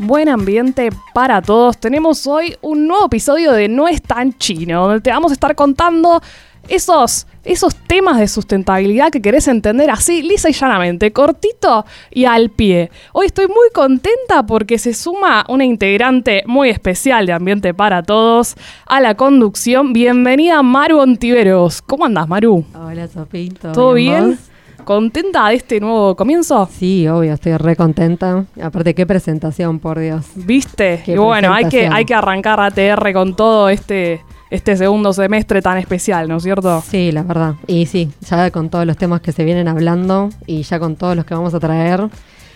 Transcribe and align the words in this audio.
buen 0.00 0.28
ambiente 0.28 0.90
para 1.12 1.42
todos. 1.42 1.78
Tenemos 1.78 2.26
hoy 2.26 2.56
un 2.62 2.86
nuevo 2.86 3.06
episodio 3.06 3.52
de 3.52 3.68
No 3.68 3.86
es 3.86 4.02
tan 4.02 4.36
chino, 4.38 4.86
donde 4.86 5.00
te 5.00 5.10
vamos 5.10 5.30
a 5.30 5.34
estar 5.34 5.54
contando 5.54 6.20
esos, 6.68 7.26
esos 7.44 7.74
temas 7.74 8.18
de 8.18 8.28
sustentabilidad 8.28 9.10
que 9.10 9.20
querés 9.20 9.48
entender 9.48 9.90
así, 9.90 10.22
lisa 10.22 10.48
y 10.48 10.52
llanamente, 10.52 11.12
cortito 11.12 11.84
y 12.10 12.24
al 12.24 12.50
pie. 12.50 12.90
Hoy 13.12 13.26
estoy 13.26 13.48
muy 13.48 13.68
contenta 13.74 14.46
porque 14.46 14.78
se 14.78 14.94
suma 14.94 15.44
una 15.48 15.64
integrante 15.64 16.42
muy 16.46 16.70
especial 16.70 17.26
de 17.26 17.32
Ambiente 17.32 17.74
para 17.74 18.02
Todos 18.02 18.56
a 18.86 19.00
la 19.00 19.14
conducción. 19.14 19.92
Bienvenida 19.92 20.62
Maru 20.62 20.98
Ontiveros. 20.98 21.82
¿Cómo 21.82 22.06
andas, 22.06 22.28
Maru? 22.28 22.64
Hola, 22.74 23.06
Sopito. 23.08 23.72
¿Todo 23.72 23.94
bien? 23.94 24.38
¿Contenta 24.84 25.48
de 25.48 25.56
este 25.56 25.80
nuevo 25.80 26.16
comienzo? 26.16 26.68
Sí, 26.72 27.06
obvio, 27.08 27.34
estoy 27.34 27.56
re 27.56 27.76
contenta. 27.76 28.44
Aparte, 28.62 28.94
qué 28.94 29.06
presentación, 29.06 29.78
por 29.78 29.98
Dios. 29.98 30.26
¿Viste? 30.34 31.02
y 31.06 31.16
bueno, 31.16 31.52
hay 31.52 31.66
que, 31.66 31.86
hay 31.86 32.04
que 32.04 32.14
arrancar 32.14 32.60
ATR 32.60 33.12
con 33.12 33.34
todo 33.36 33.68
este, 33.68 34.22
este 34.50 34.76
segundo 34.76 35.12
semestre 35.12 35.62
tan 35.62 35.78
especial, 35.78 36.28
¿no 36.28 36.38
es 36.38 36.42
cierto? 36.42 36.82
Sí, 36.86 37.12
la 37.12 37.22
verdad. 37.22 37.54
Y 37.66 37.86
sí, 37.86 38.10
ya 38.28 38.50
con 38.50 38.70
todos 38.70 38.86
los 38.86 38.96
temas 38.96 39.20
que 39.20 39.32
se 39.32 39.44
vienen 39.44 39.68
hablando 39.68 40.30
y 40.46 40.62
ya 40.62 40.78
con 40.78 40.96
todos 40.96 41.16
los 41.16 41.24
que 41.24 41.34
vamos 41.34 41.54
a 41.54 41.60
traer, 41.60 42.08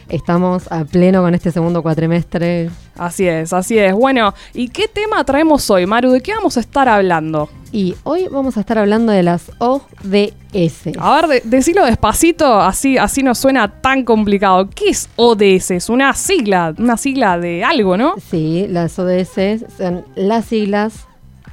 Estamos 0.09 0.71
a 0.71 0.85
pleno 0.85 1.23
con 1.23 1.35
este 1.35 1.51
segundo 1.51 1.83
cuatrimestre. 1.83 2.71
Así 2.97 3.27
es, 3.27 3.53
así 3.53 3.79
es. 3.79 3.93
Bueno, 3.95 4.35
¿y 4.53 4.69
qué 4.69 4.87
tema 4.89 5.25
traemos 5.25 5.69
hoy, 5.71 5.87
Maru? 5.87 6.11
¿De 6.11 6.21
qué 6.21 6.35
vamos 6.35 6.57
a 6.57 6.61
estar 6.61 6.89
hablando? 6.89 7.49
Y 7.73 7.97
hoy 8.05 8.29
vamos 8.31 8.57
a 8.57 8.61
estar 8.61 8.79
hablando 8.79 9.11
de 9.11 9.23
las 9.23 9.51
ODS. 9.59 10.97
A 10.99 11.27
ver, 11.27 11.43
decilo 11.43 11.85
despacito, 11.85 12.61
así, 12.61 12.99
así 12.99 13.23
no 13.23 13.35
suena 13.35 13.81
tan 13.81 14.05
complicado. 14.05 14.71
¿Qué 14.71 14.91
es 14.91 15.09
ODS? 15.17 15.73
Es 15.73 15.89
una 15.89 16.13
sigla, 16.15 16.75
una 16.79 16.97
sigla 16.97 17.39
de 17.39 17.65
algo, 17.65 17.97
¿no? 17.97 18.15
Sí, 18.31 18.67
las 18.69 18.99
ODS 18.99 19.65
son 19.77 20.05
las 20.15 20.45
siglas 20.45 21.07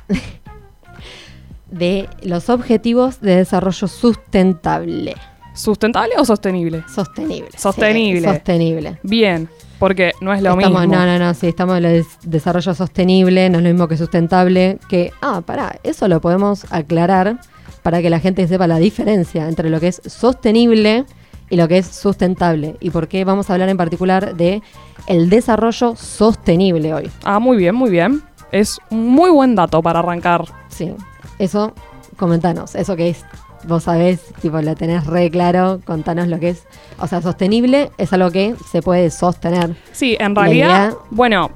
de 1.71 2.07
los 2.21 2.49
Objetivos 2.49 3.21
de 3.21 3.37
Desarrollo 3.37 3.87
Sustentable. 3.87 5.15
¿Sustentable 5.53 6.13
o 6.17 6.25
sostenible? 6.25 6.83
Sostenible. 6.87 7.49
Sostenible. 7.57 8.27
sostenible. 8.27 8.99
Bien, 9.03 9.49
porque 9.79 10.11
no 10.21 10.33
es 10.33 10.41
lo 10.41 10.55
mismo. 10.55 10.85
No, 10.85 11.05
no, 11.05 11.19
no, 11.19 11.33
sí, 11.33 11.47
estamos 11.47 11.77
en 11.77 11.85
el 11.85 12.05
desarrollo 12.23 12.73
sostenible, 12.73 13.49
no 13.49 13.57
es 13.57 13.63
lo 13.63 13.69
mismo 13.71 13.87
que 13.87 13.97
sustentable, 13.97 14.77
que, 14.87 15.11
ah, 15.21 15.41
pará, 15.45 15.79
eso 15.83 16.07
lo 16.07 16.21
podemos 16.21 16.71
aclarar 16.71 17.39
para 17.81 18.01
que 18.01 18.09
la 18.09 18.19
gente 18.19 18.47
sepa 18.47 18.67
la 18.67 18.77
diferencia 18.77 19.47
entre 19.47 19.69
lo 19.69 19.79
que 19.79 19.87
es 19.87 20.01
sostenible 20.05 21.05
y 21.49 21.55
lo 21.57 21.67
que 21.67 21.79
es 21.79 21.87
sustentable. 21.87 22.77
Y 22.79 22.91
por 22.91 23.07
qué 23.07 23.25
vamos 23.25 23.49
a 23.49 23.53
hablar 23.53 23.69
en 23.69 23.77
particular 23.77 24.35
de 24.35 24.61
el 25.07 25.29
desarrollo 25.29 25.95
sostenible 25.95 26.93
hoy. 26.93 27.09
Ah, 27.23 27.39
muy 27.39 27.57
bien, 27.57 27.75
muy 27.75 27.89
bien. 27.89 28.21
Es 28.51 28.79
un 28.89 29.07
muy 29.07 29.31
buen 29.31 29.55
dato 29.55 29.81
para 29.81 29.99
arrancar. 29.99 30.45
Sí, 30.69 30.93
eso, 31.39 31.73
comentanos, 32.17 32.75
eso 32.75 32.95
que 32.95 33.09
es 33.09 33.25
vos 33.65 33.83
sabés, 33.83 34.21
tipo, 34.41 34.61
lo 34.61 34.75
tenés 34.75 35.05
re 35.05 35.29
claro, 35.29 35.81
contanos 35.85 36.27
lo 36.27 36.39
que 36.39 36.49
es. 36.49 36.63
O 36.99 37.07
sea, 37.07 37.21
sostenible 37.21 37.91
es 37.97 38.13
algo 38.13 38.31
que 38.31 38.55
se 38.71 38.81
puede 38.81 39.09
sostener. 39.09 39.75
Sí, 39.91 40.15
en 40.19 40.35
realidad, 40.35 40.93
bueno, 41.09 41.51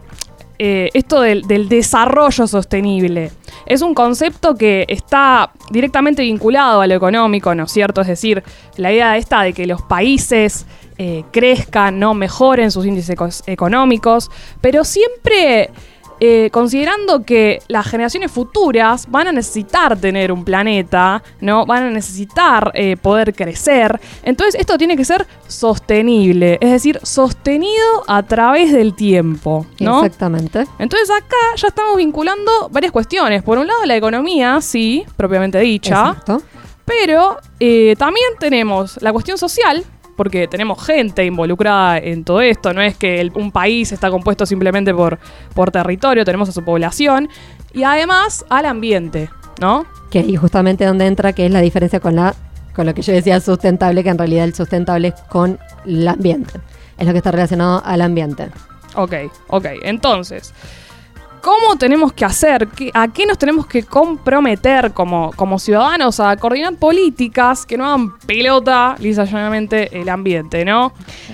eh, 0.57 0.89
esto 0.93 1.19
del, 1.21 1.43
desarrollo 1.67 2.47
sostenible 2.47 3.31
es 3.65 3.81
un 3.81 3.93
concepto 3.93 4.55
que 4.55 4.85
está 4.87 5.51
directamente 5.69 6.21
vinculado 6.21 6.79
a 6.79 6.87
lo 6.87 6.93
económico, 6.95 7.53
¿no 7.53 7.63
es 7.63 7.71
cierto? 7.71 8.01
Es 8.01 8.07
decir, 8.07 8.41
la 8.77 8.91
idea 8.91 9.17
esta 9.17 9.41
de 9.41 9.51
que 9.51 9.65
los 9.65 9.81
países 9.81 10.65
eh, 10.97 11.25
crezcan, 11.31 11.99
no 11.99 12.13
mejoren 12.13 12.71
sus 12.71 12.85
índices 12.85 13.43
económicos, 13.47 14.31
pero 14.61 14.85
siempre 14.85 15.71
eh, 16.19 16.49
considerando 16.51 17.23
que 17.23 17.61
las 17.67 17.87
generaciones 17.87 18.31
futuras 18.31 19.05
van 19.09 19.27
a 19.27 19.31
necesitar 19.31 19.97
tener 19.97 20.31
un 20.31 20.45
planeta, 20.45 21.21
¿no? 21.41 21.65
Van 21.65 21.83
a 21.83 21.89
necesitar 21.89 22.71
eh, 22.73 22.97
poder 22.97 23.33
crecer. 23.33 23.99
Entonces 24.23 24.59
esto 24.59 24.77
tiene 24.77 24.95
que 24.95 25.05
ser 25.05 25.27
sostenible, 25.47 26.57
es 26.61 26.71
decir, 26.71 26.99
sostenido 27.03 28.03
a 28.07 28.23
través 28.23 28.71
del 28.71 28.93
tiempo, 28.93 29.65
¿no? 29.79 30.03
Exactamente. 30.03 30.65
Entonces 30.79 31.09
acá 31.09 31.35
ya 31.55 31.67
estamos 31.67 31.97
vinculando 31.97 32.69
varias 32.71 32.91
cuestiones. 32.91 33.43
Por 33.43 33.57
un 33.57 33.67
lado 33.67 33.85
la 33.85 33.95
economía, 33.95 34.61
sí, 34.61 35.05
propiamente 35.17 35.59
dicha. 35.59 36.09
Exacto. 36.09 36.41
Pero 36.85 37.37
eh, 37.59 37.95
también 37.97 38.27
tenemos 38.39 39.01
la 39.01 39.11
cuestión 39.11 39.37
social, 39.37 39.83
porque 40.15 40.47
tenemos 40.47 40.83
gente 40.83 41.25
involucrada 41.25 41.97
en 41.97 42.23
todo 42.23 42.41
esto, 42.41 42.73
no 42.73 42.81
es 42.81 42.97
que 42.97 43.29
un 43.35 43.51
país 43.51 43.91
está 43.91 44.09
compuesto 44.09 44.45
simplemente 44.45 44.93
por, 44.93 45.19
por 45.53 45.71
territorio, 45.71 46.23
tenemos 46.25 46.49
a 46.49 46.51
su 46.51 46.63
población 46.63 47.29
y 47.73 47.83
además 47.83 48.45
al 48.49 48.65
ambiente, 48.65 49.29
¿no? 49.59 49.85
Que 50.09 50.19
ahí 50.19 50.35
justamente 50.35 50.85
donde 50.85 51.05
entra 51.05 51.33
que 51.33 51.45
es 51.45 51.51
la 51.51 51.61
diferencia 51.61 51.99
con 51.99 52.15
la 52.15 52.35
con 52.75 52.85
lo 52.85 52.93
que 52.93 53.01
yo 53.01 53.13
decía 53.13 53.39
sustentable, 53.39 54.03
que 54.03 54.09
en 54.09 54.17
realidad 54.17 54.43
el 54.43 54.53
sustentable 54.53 55.07
es 55.07 55.13
con 55.29 55.57
el 55.85 56.05
ambiente. 56.05 56.59
Es 56.97 57.07
lo 57.07 57.13
que 57.13 57.19
está 57.19 57.31
relacionado 57.31 57.81
al 57.85 58.01
ambiente. 58.01 58.49
Ok, 58.95 59.13
ok. 59.47 59.65
Entonces, 59.83 60.53
¿Cómo 61.45 61.75
tenemos 61.77 62.11
que 62.11 62.25
hacer? 62.25 62.67
¿A 62.95 63.07
qué 63.09 63.27
nos 63.27 63.37
tenemos 63.37 63.67
que 63.67 63.83
comprometer 63.83 64.93
como, 64.93 65.31
como 65.35 65.59
ciudadanos 65.59 66.19
a 66.19 66.35
coordinar 66.37 66.75
políticas 66.77 67.67
que 67.67 67.77
no 67.77 67.85
hagan 67.85 68.17
pelota 68.17 68.95
lisa 68.97 69.25
llanamente 69.25 70.01
el 70.01 70.09
ambiente, 70.09 70.65
¿no? 70.65 70.91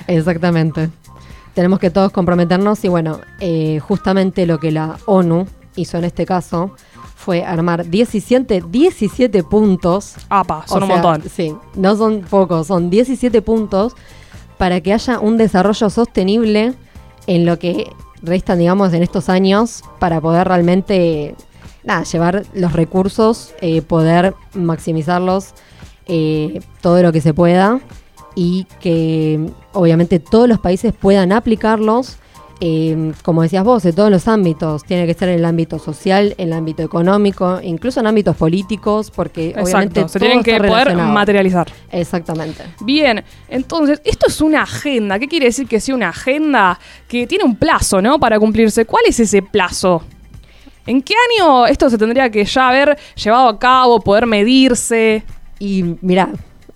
Exactamente. 0.07 0.89
Tenemos 1.53 1.79
que 1.79 1.91
todos 1.91 2.11
comprometernos 2.11 2.83
y 2.83 2.89
bueno, 2.89 3.22
eh, 3.39 3.79
justamente 3.79 4.45
lo 4.45 4.59
que 4.59 4.72
la 4.72 4.97
ONU 5.05 5.47
hizo 5.77 5.97
en 5.97 6.03
este 6.03 6.25
caso 6.25 6.75
fue 7.16 7.45
armar 7.45 7.85
17, 7.89 8.63
17 8.67 9.43
puntos. 9.45 10.16
Apa, 10.28 10.67
son 10.67 10.83
un 10.83 10.89
montón. 10.89 11.23
Sí, 11.33 11.55
no 11.75 11.95
son 11.95 12.19
pocos, 12.29 12.67
son 12.67 12.89
17 12.89 13.41
puntos 13.41 13.95
para 14.57 14.81
que 14.81 14.91
haya 14.91 15.22
un 15.22 15.38
desarrollo 15.38 15.89
sostenible 15.89 16.73
en 17.28 17.45
lo 17.45 17.57
que 17.57 17.93
restan, 18.21 18.59
digamos, 18.59 18.93
en 18.93 19.03
estos 19.03 19.29
años 19.29 19.83
para 19.99 20.21
poder 20.21 20.47
realmente, 20.47 21.35
nada, 21.83 22.03
llevar 22.03 22.43
los 22.53 22.73
recursos, 22.73 23.53
eh, 23.61 23.81
poder 23.81 24.33
maximizarlos 24.53 25.53
eh, 26.07 26.61
todo 26.81 27.01
lo 27.01 27.11
que 27.11 27.21
se 27.21 27.33
pueda 27.33 27.79
y 28.35 28.65
que 28.79 29.49
obviamente 29.73 30.19
todos 30.19 30.47
los 30.47 30.59
países 30.59 30.93
puedan 30.93 31.31
aplicarlos 31.31 32.17
eh, 32.63 33.11
como 33.23 33.41
decías 33.41 33.63
vos, 33.63 33.83
en 33.85 33.95
todos 33.95 34.11
los 34.11 34.27
ámbitos. 34.27 34.83
Tiene 34.83 35.07
que 35.07 35.16
ser 35.16 35.29
en 35.29 35.39
el 35.39 35.45
ámbito 35.45 35.79
social, 35.79 36.35
en 36.38 36.49
el 36.49 36.53
ámbito 36.53 36.83
económico, 36.83 37.59
incluso 37.61 37.99
en 37.99 38.07
ámbitos 38.07 38.38
políticos, 38.38 39.09
porque 39.09 39.55
obviamente 39.59 40.07
se 40.07 40.19
tienen 40.19 40.44
que 40.44 40.57
poder 40.57 40.95
materializar. 40.95 41.67
Exactamente. 41.91 42.63
Bien, 42.81 43.23
entonces, 43.49 43.99
esto 44.05 44.27
es 44.27 44.39
una 44.41 44.61
agenda. 44.61 45.17
¿Qué 45.17 45.27
quiere 45.27 45.47
decir 45.47 45.67
que 45.67 45.79
sea 45.79 45.95
una 45.95 46.09
agenda 46.09 46.79
que 47.07 47.25
tiene 47.25 47.44
un 47.44 47.55
plazo, 47.55 47.99
¿no? 47.99 48.19
Para 48.19 48.39
cumplirse. 48.39 48.85
¿Cuál 48.85 49.05
es 49.07 49.19
ese 49.19 49.41
plazo? 49.41 50.03
¿En 50.85 51.01
qué 51.01 51.16
año 51.39 51.66
esto 51.66 51.89
se 51.89 51.97
tendría 51.97 52.29
que 52.29 52.45
ya 52.45 52.69
haber 52.69 52.95
llevado 53.16 53.49
a 53.49 53.57
cabo, 53.57 53.99
poder 54.01 54.28
medirse? 54.28 55.23
Y 55.57 55.95
mira, 56.01 56.29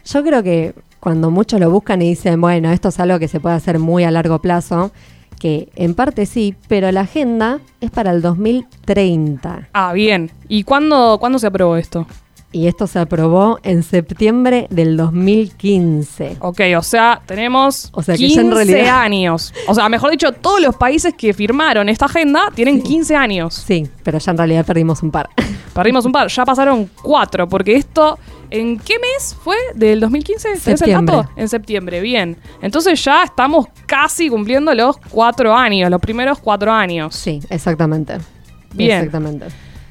yo 0.03 0.23
creo 0.23 0.41
que 0.41 0.73
cuando 0.99 1.29
muchos 1.29 1.59
lo 1.59 1.69
buscan 1.69 2.01
y 2.01 2.09
dicen, 2.09 2.41
bueno, 2.41 2.71
esto 2.71 2.89
es 2.89 2.99
algo 2.99 3.19
que 3.19 3.27
se 3.27 3.39
puede 3.39 3.53
hacer 3.53 3.77
muy 3.77 4.03
a 4.03 4.09
largo 4.09 4.39
plazo, 4.39 4.91
que 5.39 5.69
en 5.75 5.93
parte 5.93 6.25
sí, 6.25 6.55
pero 6.67 6.91
la 6.91 7.01
agenda 7.01 7.59
es 7.81 7.91
para 7.91 8.11
el 8.11 8.21
2030. 8.21 9.69
Ah, 9.73 9.93
bien. 9.93 10.31
¿Y 10.47 10.63
cuándo, 10.63 11.17
cuándo 11.19 11.39
se 11.39 11.47
aprobó 11.47 11.77
esto? 11.77 12.07
Y 12.51 12.67
esto 12.67 12.87
se 12.87 12.99
aprobó 12.99 13.59
en 13.63 13.83
septiembre 13.83 14.67
del 14.69 14.95
2015. 14.95 16.37
Ok, 16.39 16.61
o 16.77 16.81
sea, 16.81 17.21
tenemos 17.25 17.89
o 17.91 18.01
sea, 18.01 18.15
15 18.15 18.89
años. 18.89 19.53
O 19.67 19.75
sea, 19.75 19.89
mejor 19.89 20.11
dicho, 20.11 20.31
todos 20.31 20.61
los 20.61 20.73
países 20.77 21.13
que 21.17 21.33
firmaron 21.33 21.89
esta 21.89 22.05
agenda 22.05 22.43
tienen 22.55 22.81
15 22.81 23.15
años. 23.17 23.55
Sí, 23.55 23.89
pero 24.03 24.19
ya 24.19 24.31
en 24.31 24.37
realidad 24.37 24.65
perdimos 24.65 25.03
un 25.03 25.11
par. 25.11 25.29
Perdimos 25.75 26.05
un 26.05 26.13
par, 26.13 26.29
ya 26.29 26.45
pasaron 26.45 26.89
cuatro, 27.03 27.47
porque 27.47 27.75
esto 27.75 28.17
¿En 28.49 28.79
qué 28.79 28.93
mes 28.99 29.35
fue? 29.43 29.57
¿Del 29.73 29.99
2015? 29.99 30.55
Septiembre. 30.57 31.15
el 31.35 31.41
En 31.41 31.49
septiembre, 31.49 31.99
bien. 31.99 32.37
Entonces 32.61 33.03
ya 33.03 33.23
estamos 33.23 33.67
casi 33.85 34.29
cumpliendo 34.29 34.73
los 34.73 34.95
cuatro 35.09 35.53
años, 35.53 35.89
los 35.89 35.99
primeros 35.99 36.39
cuatro 36.39 36.71
años. 36.71 37.15
Sí, 37.15 37.41
exactamente. 37.49 38.17
Bien. 38.73 38.99
Exactamente. 38.99 39.47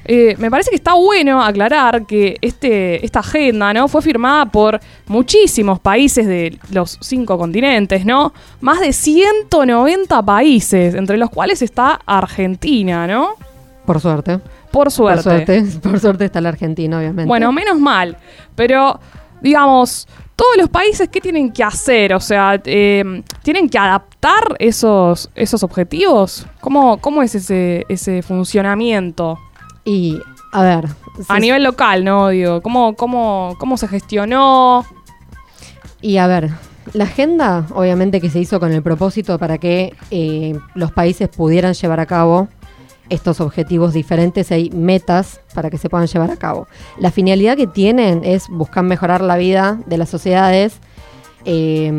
Eh, 0.07 0.35
me 0.37 0.51
parece 0.51 0.69
que 0.69 0.75
está 0.75 0.93
bueno 0.93 1.43
aclarar 1.43 2.05
que 2.05 2.37
este, 2.41 3.03
esta 3.03 3.19
agenda 3.19 3.73
¿no? 3.73 3.87
fue 3.87 4.01
firmada 4.03 4.45
por 4.45 4.79
muchísimos 5.07 5.79
países 5.79 6.27
de 6.27 6.59
los 6.71 6.97
cinco 7.01 7.37
continentes, 7.37 8.05
¿no? 8.05 8.31
Más 8.61 8.79
de 8.79 8.93
190 8.93 10.23
países, 10.23 10.93
entre 10.93 11.17
los 11.17 11.31
cuales 11.31 11.63
está 11.63 11.99
Argentina, 12.05 13.07
¿no? 13.07 13.35
Por 13.85 13.99
suerte. 13.99 14.39
Por 14.75 14.91
suerte. 14.91 15.63
Por 15.81 16.01
suerte, 16.01 16.25
está 16.25 16.41
la 16.41 16.49
Argentina, 16.49 16.97
obviamente. 16.97 17.29
Bueno, 17.29 17.49
menos 17.53 17.79
mal. 17.79 18.17
Pero, 18.55 18.99
digamos, 19.41 20.05
todos 20.35 20.57
los 20.57 20.67
países, 20.67 21.07
¿qué 21.07 21.21
tienen 21.21 21.53
que 21.53 21.63
hacer? 21.63 22.13
O 22.13 22.19
sea, 22.19 22.61
eh, 22.65 23.23
¿tienen 23.41 23.69
que 23.69 23.77
adaptar 23.77 24.57
esos, 24.59 25.31
esos 25.33 25.63
objetivos? 25.63 26.45
¿Cómo, 26.59 26.97
cómo 26.97 27.23
es 27.23 27.35
ese, 27.35 27.85
ese 27.87 28.21
funcionamiento? 28.21 29.39
Y, 29.85 30.19
a 30.51 30.61
ver. 30.61 30.89
A 31.29 31.39
nivel 31.39 31.63
local, 31.63 32.03
¿no? 32.03 32.27
Digo, 32.27 32.61
¿cómo, 32.61 32.97
cómo, 32.97 33.55
cómo 33.57 33.77
se 33.77 33.87
gestionó? 33.87 34.85
Y 36.01 36.17
a 36.17 36.27
ver, 36.27 36.49
la 36.91 37.05
agenda, 37.05 37.65
obviamente 37.73 38.19
que 38.19 38.29
se 38.29 38.39
hizo 38.39 38.59
con 38.59 38.73
el 38.73 38.83
propósito 38.83 39.39
para 39.39 39.57
que 39.57 39.95
eh, 40.11 40.59
los 40.73 40.91
países 40.91 41.29
pudieran 41.29 41.73
llevar 41.73 42.01
a 42.01 42.05
cabo 42.05 42.49
estos 43.09 43.39
objetivos 43.41 43.93
diferentes, 43.93 44.51
hay 44.51 44.69
metas 44.71 45.39
para 45.53 45.69
que 45.69 45.77
se 45.77 45.89
puedan 45.89 46.07
llevar 46.07 46.31
a 46.31 46.37
cabo. 46.37 46.67
La 46.99 47.11
finalidad 47.11 47.55
que 47.57 47.67
tienen 47.67 48.21
es 48.23 48.47
buscar 48.49 48.83
mejorar 48.83 49.21
la 49.21 49.37
vida 49.37 49.79
de 49.85 49.97
las 49.97 50.09
sociedades, 50.09 50.79
eh, 51.47 51.91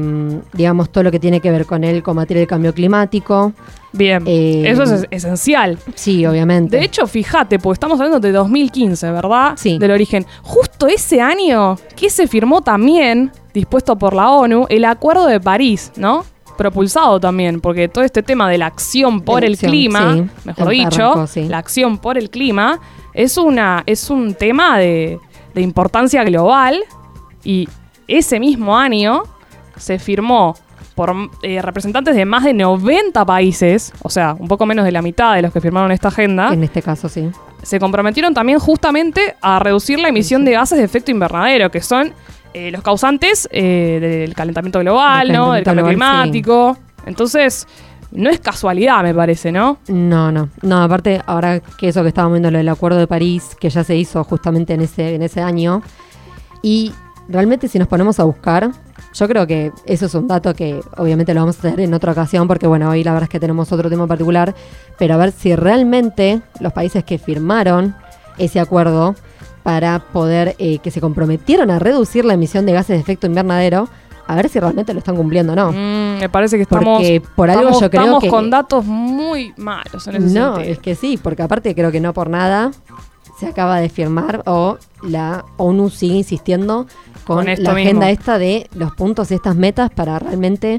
digamos, 0.55 0.91
todo 0.91 1.05
lo 1.05 1.11
que 1.13 1.21
tiene 1.21 1.41
que 1.41 1.51
ver 1.53 1.67
con 1.67 1.85
el 1.85 2.03
combatir 2.03 2.37
el 2.39 2.47
cambio 2.49 2.75
climático. 2.75 3.53
Bien, 3.93 4.25
Eh, 4.27 4.65
eso 4.67 4.83
es 4.83 4.91
es- 4.91 5.07
esencial. 5.11 5.79
Sí, 5.95 6.27
obviamente. 6.27 6.77
De 6.79 6.85
hecho, 6.85 7.07
fíjate, 7.07 7.59
porque 7.61 7.75
estamos 7.75 7.99
hablando 8.01 8.19
de 8.21 8.33
2015, 8.33 9.11
¿verdad? 9.13 9.53
Sí. 9.57 9.79
Del 9.79 9.93
origen. 9.93 10.27
Justo 10.43 10.89
ese 10.89 11.21
año 11.21 11.77
que 11.95 12.11
se 12.11 12.27
firmó 12.27 12.61
también, 12.63 13.31
dispuesto 13.55 13.97
por 13.97 14.15
la 14.15 14.31
ONU, 14.31 14.67
el 14.69 14.85
Acuerdo 14.85 15.27
de 15.27 15.41
París, 15.41 15.93
¿no? 15.97 16.25
Propulsado 16.57 17.21
también, 17.21 17.61
porque 17.61 17.89
todo 17.89 18.05
este 18.05 18.23
tema 18.23 18.49
de 18.49 18.59
la 18.59 18.67
acción 18.67 19.21
por 19.21 19.45
el 19.45 19.57
clima, 19.59 20.15
sí. 20.15 20.27
mejor 20.45 20.69
Arrancó, 20.69 20.71
dicho, 20.71 21.27
sí. 21.27 21.49
la 21.49 21.59
acción 21.59 21.99
por 21.99 22.17
el 22.19 22.31
clima, 22.31 22.81
es, 23.13 23.37
una, 23.37 23.83
es 23.87 24.11
un 24.11 24.35
tema 24.35 24.79
de, 24.79 25.19
de 25.55 25.61
importancia 25.63 26.23
global 26.25 26.83
y 27.45 27.69
ese 28.09 28.41
mismo 28.41 28.77
año 28.77 29.23
se 29.77 29.99
firmó 29.99 30.55
por 30.97 31.15
eh, 31.43 31.61
representantes 31.61 32.17
de 32.17 32.25
más 32.25 32.43
de 32.43 32.55
90 32.55 33.25
países, 33.27 33.93
o 34.03 34.09
sea, 34.09 34.35
un 34.39 34.49
poco 34.49 34.65
menos 34.65 34.85
de 34.85 34.93
la 34.93 35.03
mitad 35.03 35.35
de 35.35 35.43
los 35.43 35.53
que 35.53 35.61
firmaron 35.61 35.93
esta 35.93 36.09
agenda, 36.09 36.53
En 36.53 36.65
este 36.65 36.81
caso, 36.81 37.09
sí. 37.09 37.31
se 37.63 37.79
comprometieron 37.79 38.33
también 38.33 38.59
justamente 38.59 39.37
a 39.43 39.59
reducir 39.59 40.01
la 40.01 40.09
emisión 40.09 40.45
de 40.47 40.53
gases 40.53 40.79
de 40.79 40.85
efecto 40.85 41.11
invernadero, 41.11 41.71
que 41.71 41.83
son 41.83 42.15
eh, 42.57 42.71
los 42.71 42.83
causantes 42.83 43.47
eh, 43.53 43.99
del 44.01 44.35
calentamiento 44.35 44.79
global, 44.79 45.29
Del 45.29 45.37
¿no? 45.37 45.53
Del 45.53 45.63
cambio 45.63 45.85
climático. 45.85 46.79
Entonces, 47.05 47.69
no 48.13 48.31
es 48.31 48.41
casualidad, 48.41 49.03
me 49.03 49.13
parece, 49.13 49.53
¿no? 49.53 49.77
No, 49.89 50.33
no. 50.33 50.49
No, 50.63 50.83
aparte, 50.83 51.21
ahora 51.27 51.61
que 51.61 51.89
eso 51.89 52.01
que 52.01 52.09
estábamos 52.09 52.37
viendo, 52.37 52.51
lo 52.51 52.57
del 52.57 52.71
Acuerdo 52.71 52.99
de 52.99 53.07
París, 53.07 53.55
que 53.61 53.69
ya 53.69 53.85
se 53.85 53.95
hizo 53.95 54.25
justamente 54.25 54.73
en 54.73 54.81
ese, 54.81 55.17
en 55.17 55.21
ese 55.21 55.43
año. 55.43 55.83
Y 56.63 56.95
realmente 57.29 57.69
si 57.69 57.79
nos 57.79 57.89
ponemos 57.89 58.19
a 58.21 58.25
buscar, 58.25 58.71
yo 59.13 59.29
creo 59.29 59.47
que 59.47 59.71
eso 59.85 60.07
es 60.07 60.15
un 60.15 60.27
dato 60.27 60.55
que 60.55 60.81
obviamente 60.97 61.35
lo 61.35 61.41
vamos 61.41 61.57
a 61.57 61.69
hacer 61.69 61.79
en 61.79 61.93
otra 61.93 62.13
ocasión, 62.13 62.49
porque 62.49 62.67
bueno, 62.67 62.89
hoy 62.89 63.05
la 63.05 63.13
verdad 63.13 63.25
es 63.25 63.31
que 63.31 63.41
tenemos 63.41 63.71
otro 63.71 63.91
tema 63.91 64.05
en 64.05 64.09
particular, 64.09 64.55
pero 64.99 65.13
a 65.13 65.19
ver 65.19 65.33
si 65.33 65.55
realmente 65.55 66.41
los 66.61 66.73
países 66.73 67.05
que 67.05 67.19
firmaron 67.19 67.95
ese 68.39 68.61
acuerdo 68.61 69.15
para 69.67 69.99
poder 69.99 70.55
eh, 70.61 70.79
que 70.79 70.93
se 70.93 71.01
comprometieron 71.01 71.73
a 71.73 71.81
reducir 71.81 72.25
la 72.25 72.35
emisión 72.35 72.67
de 72.67 72.73
gases 72.73 72.97
de 72.97 73.01
efecto 73.01 73.27
invernadero, 73.27 73.89
a 74.29 74.37
ver 74.37 74.49
si 74.49 74.61
realmente 74.61 74.93
lo 74.93 75.01
están 75.01 75.17
cumpliendo 75.17 75.55
o 75.55 75.57
no. 75.57 75.73
Mm, 75.73 76.21
me 76.21 76.29
parece 76.29 76.55
que 76.57 76.63
estamos, 76.63 76.99
Porque 76.99 77.21
por 77.35 77.51
algo 77.51 77.63
estamos, 77.63 77.81
yo 77.81 77.91
creo 77.91 78.03
estamos 78.03 78.23
que- 78.23 78.29
con 78.31 78.49
datos 78.49 78.85
muy 78.85 79.53
malos 79.57 80.07
en 80.07 80.17
ese 80.23 80.39
No, 80.39 80.55
sentido. 80.55 80.73
es 80.73 80.79
que 80.79 80.95
sí, 80.95 81.19
porque 81.21 81.43
aparte 81.43 81.75
creo 81.75 81.91
que 81.91 82.01
no 82.01 82.13
por 82.13 82.31
nada 82.31 82.71
se 83.41 83.49
acaba 83.49 83.81
de 83.81 83.89
firmar 83.89 84.43
o 84.47 84.79
la 85.03 85.45
ONU 85.57 85.91
sigue 85.91 86.15
insistiendo 86.15 86.87
con, 87.25 87.47
la 87.47 87.51
mismo. 87.57 87.71
agenda 87.73 88.09
esta 88.11 88.39
de 88.39 88.71
los 88.77 88.93
puntos 88.95 89.33
y 89.33 89.35
estas 89.35 89.57
metas 89.57 89.91
para 89.91 90.21
realmente 90.21 90.79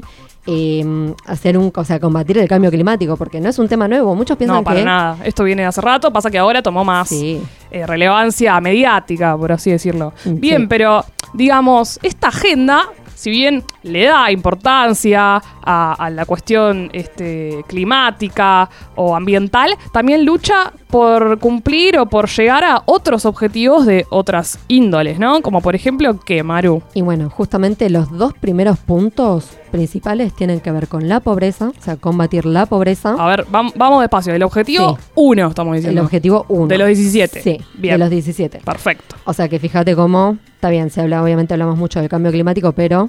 eh, 0.50 1.12
hacer 1.26 1.58
un, 1.58 1.70
o 1.74 1.84
sea, 1.84 2.00
combatir 2.00 2.38
el 2.38 2.48
cambio 2.48 2.70
climático, 2.70 3.18
porque 3.18 3.38
no 3.38 3.50
es 3.50 3.58
un 3.58 3.68
tema 3.68 3.86
nuevo. 3.86 4.14
Muchos 4.14 4.38
piensan 4.38 4.56
No, 4.58 4.64
para 4.64 4.78
que 4.78 4.84
nada. 4.84 5.18
Esto 5.24 5.44
viene 5.44 5.60
de 5.62 5.68
hace 5.68 5.82
rato, 5.82 6.10
pasa 6.10 6.30
que 6.30 6.38
ahora 6.38 6.62
tomó 6.62 6.84
más 6.84 7.08
Sí. 7.10 7.38
eh, 7.70 7.86
relevancia 7.86 8.58
mediática, 8.62 9.36
por 9.36 9.52
así 9.52 9.70
decirlo. 9.70 10.14
Bien, 10.24 10.62
sí. 10.62 10.66
pero 10.66 11.04
digamos, 11.34 12.00
esta 12.02 12.28
agenda, 12.28 12.84
si 13.14 13.28
bien 13.30 13.62
le 13.82 14.04
da 14.04 14.30
importancia 14.32 15.42
a, 15.62 15.92
a 15.92 16.08
la 16.08 16.24
cuestión 16.24 16.88
este, 16.94 17.62
climática 17.68 18.70
o 18.94 19.14
ambiental, 19.14 19.76
también 19.92 20.24
lucha 20.24 20.72
por 20.90 21.38
cumplir 21.38 21.98
o 21.98 22.06
por 22.06 22.28
llegar 22.28 22.64
a 22.64 22.82
otros 22.86 23.26
objetivos 23.26 23.84
de 23.86 24.06
otras 24.10 24.58
índoles, 24.68 25.18
¿no? 25.18 25.42
Como 25.42 25.60
por 25.60 25.74
ejemplo, 25.74 26.18
¿qué, 26.20 26.42
Maru? 26.42 26.82
Y 26.94 27.02
bueno, 27.02 27.28
justamente 27.30 27.90
los 27.90 28.10
dos 28.10 28.32
primeros 28.34 28.78
puntos 28.78 29.50
principales 29.70 30.34
tienen 30.34 30.60
que 30.60 30.70
ver 30.72 30.88
con 30.88 31.08
la 31.08 31.20
pobreza, 31.20 31.68
o 31.78 31.82
sea, 31.82 31.96
combatir 31.96 32.46
la 32.46 32.64
pobreza. 32.66 33.14
A 33.18 33.26
ver, 33.28 33.46
vam- 33.46 33.72
vamos 33.76 34.00
despacio. 34.00 34.34
El 34.34 34.42
objetivo 34.42 34.96
Sí. 34.98 35.04
1, 35.14 35.48
estamos 35.48 35.74
el 35.76 35.80
diciendo. 35.82 36.02
objetivo 36.02 36.46
1. 36.48 36.68
De 36.68 36.78
los 36.78 36.86
17. 36.88 37.42
Sí, 37.42 37.60
Bien. 37.74 37.94
de 37.94 37.98
los 37.98 38.10
17. 38.10 38.60
Perfecto. 38.64 39.16
O 39.26 39.32
sea 39.34 39.48
que 39.48 39.58
fíjate 39.58 39.94
cómo, 39.94 40.38
está 40.54 40.70
bien, 40.70 40.88
se 40.90 41.02
habla, 41.02 41.22
obviamente 41.22 41.52
hablamos 41.52 41.76
mucho 41.76 42.00
del 42.00 42.08
cambio 42.08 42.32
climático, 42.32 42.72
pero 42.72 43.08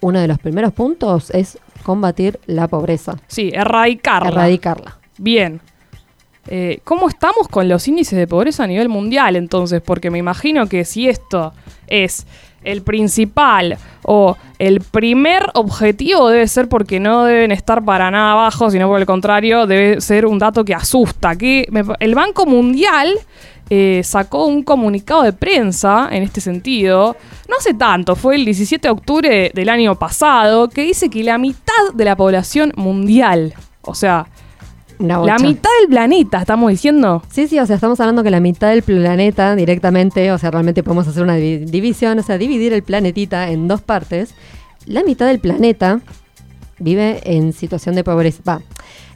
uno 0.00 0.18
de 0.18 0.28
los 0.28 0.38
primeros 0.38 0.72
puntos 0.72 1.30
es 1.30 1.58
combatir 1.82 2.40
la 2.46 2.68
pobreza, 2.68 3.16
Sí, 3.26 3.50
erradicarla. 3.52 4.28
erradicarla. 4.30 4.96
Bien. 5.18 5.60
Eh, 6.50 6.80
¿Cómo 6.84 7.08
estamos 7.08 7.46
con 7.48 7.68
los 7.68 7.86
índices 7.88 8.18
de 8.18 8.26
pobreza 8.26 8.64
a 8.64 8.66
nivel 8.66 8.88
mundial 8.88 9.36
entonces? 9.36 9.82
Porque 9.82 10.10
me 10.10 10.18
imagino 10.18 10.66
que 10.66 10.84
si 10.86 11.08
esto 11.08 11.52
es 11.86 12.26
el 12.64 12.82
principal 12.82 13.76
o 14.02 14.36
el 14.58 14.80
primer 14.80 15.50
objetivo 15.54 16.30
debe 16.30 16.48
ser 16.48 16.68
porque 16.68 17.00
no 17.00 17.24
deben 17.24 17.52
estar 17.52 17.84
para 17.84 18.10
nada 18.10 18.32
abajo, 18.32 18.70
sino 18.70 18.88
por 18.88 18.98
el 18.98 19.06
contrario 19.06 19.66
debe 19.66 20.00
ser 20.00 20.24
un 20.26 20.38
dato 20.38 20.64
que 20.64 20.74
asusta. 20.74 21.36
Que 21.36 21.68
el 22.00 22.14
Banco 22.14 22.46
Mundial 22.46 23.14
eh, 23.68 24.00
sacó 24.02 24.46
un 24.46 24.62
comunicado 24.62 25.22
de 25.22 25.34
prensa 25.34 26.08
en 26.10 26.22
este 26.22 26.40
sentido, 26.40 27.14
no 27.46 27.56
hace 27.58 27.74
tanto, 27.74 28.16
fue 28.16 28.36
el 28.36 28.46
17 28.46 28.88
de 28.88 28.92
octubre 28.92 29.50
del 29.52 29.68
año 29.68 29.98
pasado, 29.98 30.70
que 30.70 30.82
dice 30.82 31.10
que 31.10 31.22
la 31.22 31.36
mitad 31.36 31.92
de 31.92 32.04
la 32.06 32.16
población 32.16 32.72
mundial, 32.76 33.52
o 33.82 33.94
sea, 33.94 34.26
Una 34.98 35.18
la 35.20 35.38
mitad 35.38 35.70
del 35.80 35.88
planeta, 35.90 36.40
estamos 36.40 36.70
diciendo. 36.70 37.22
Sí, 37.30 37.46
sí, 37.46 37.58
o 37.58 37.66
sea, 37.66 37.76
estamos 37.76 38.00
hablando 38.00 38.22
que 38.24 38.30
la 38.30 38.40
mitad 38.40 38.70
del 38.70 38.82
planeta 38.82 39.54
directamente, 39.54 40.32
o 40.32 40.38
sea, 40.38 40.50
realmente 40.50 40.82
podemos 40.82 41.06
hacer 41.06 41.22
una 41.22 41.36
divi- 41.38 41.64
división, 41.66 42.18
o 42.18 42.22
sea, 42.22 42.36
dividir 42.38 42.72
el 42.72 42.82
planetita 42.82 43.50
en 43.50 43.68
dos 43.68 43.80
partes. 43.80 44.34
La 44.86 45.02
mitad 45.04 45.26
del 45.26 45.38
planeta 45.38 46.00
vive 46.78 47.20
en 47.24 47.52
situación 47.52 47.94
de 47.94 48.02
pobreza. 48.04 48.42
Va, 48.48 48.62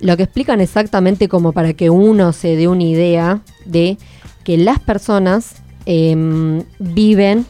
lo 0.00 0.16
que 0.16 0.24
explican 0.24 0.60
exactamente 0.60 1.28
como 1.28 1.52
para 1.52 1.72
que 1.74 1.90
uno 1.90 2.32
se 2.32 2.56
dé 2.56 2.68
una 2.68 2.84
idea 2.84 3.40
de 3.64 3.98
que 4.44 4.58
las 4.58 4.78
personas 4.80 5.56
em, 5.86 6.62
viven 6.78 7.46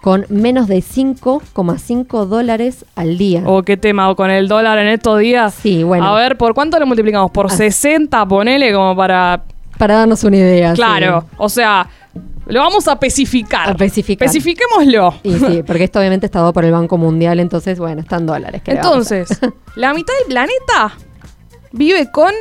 con 0.00 0.26
menos 0.28 0.68
de 0.68 0.78
5,5 0.78 2.26
dólares 2.26 2.84
al 2.94 3.18
día. 3.18 3.42
O 3.44 3.62
qué 3.62 3.76
tema, 3.76 4.10
o 4.10 4.16
con 4.16 4.30
el 4.30 4.48
dólar 4.48 4.78
en 4.78 4.88
estos 4.88 5.18
días. 5.18 5.54
Sí, 5.54 5.82
bueno. 5.82 6.06
A 6.06 6.18
ver, 6.18 6.36
¿por 6.38 6.54
cuánto 6.54 6.78
lo 6.78 6.86
multiplicamos? 6.86 7.30
Por 7.30 7.46
Así. 7.46 7.56
60, 7.56 8.26
ponele 8.26 8.72
como 8.72 8.96
para... 8.96 9.42
Para 9.76 9.94
darnos 9.94 10.24
una 10.24 10.36
idea. 10.36 10.72
Claro, 10.72 11.20
sí. 11.20 11.36
o 11.38 11.48
sea, 11.48 11.88
lo 12.46 12.60
vamos 12.60 12.88
a 12.88 12.94
especificar. 12.94 13.68
A 13.68 13.72
especificar. 13.72 14.26
Especifiquémoslo. 14.26 15.14
Y 15.22 15.34
sí, 15.34 15.62
porque 15.66 15.84
esto 15.84 15.98
obviamente 16.00 16.26
está 16.26 16.40
dado 16.40 16.52
por 16.52 16.64
el 16.64 16.72
Banco 16.72 16.96
Mundial, 16.96 17.38
entonces, 17.40 17.78
bueno, 17.78 18.00
está 18.00 18.16
en 18.16 18.26
dólares. 18.26 18.62
Entonces, 18.64 19.28
la 19.76 19.94
mitad 19.94 20.14
del 20.20 20.28
planeta 20.28 20.96
vive 21.72 22.10
con 22.10 22.32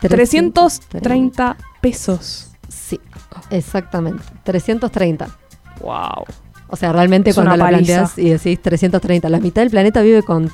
330 0.00 1.56
pesos. 1.80 2.52
Sí, 2.68 3.00
exactamente. 3.50 4.22
330. 4.44 5.28
Wow. 5.80 6.24
O 6.68 6.76
sea, 6.76 6.92
realmente 6.92 7.30
Es 7.30 7.36
cuando 7.36 7.56
la 7.56 7.64
paliza. 7.64 7.94
planteas 8.04 8.18
y 8.18 8.30
decís 8.30 8.60
330, 8.62 9.28
la 9.28 9.40
mitad 9.40 9.62
del 9.62 9.70
planeta 9.70 10.02
vive 10.02 10.22
con, 10.22 10.50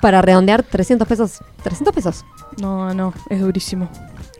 para 0.00 0.22
redondear, 0.22 0.62
300 0.62 1.06
pesos. 1.06 1.40
300 1.62 1.94
pesos. 1.94 2.24
No, 2.60 2.94
no, 2.94 3.12
es 3.28 3.40
durísimo. 3.40 3.88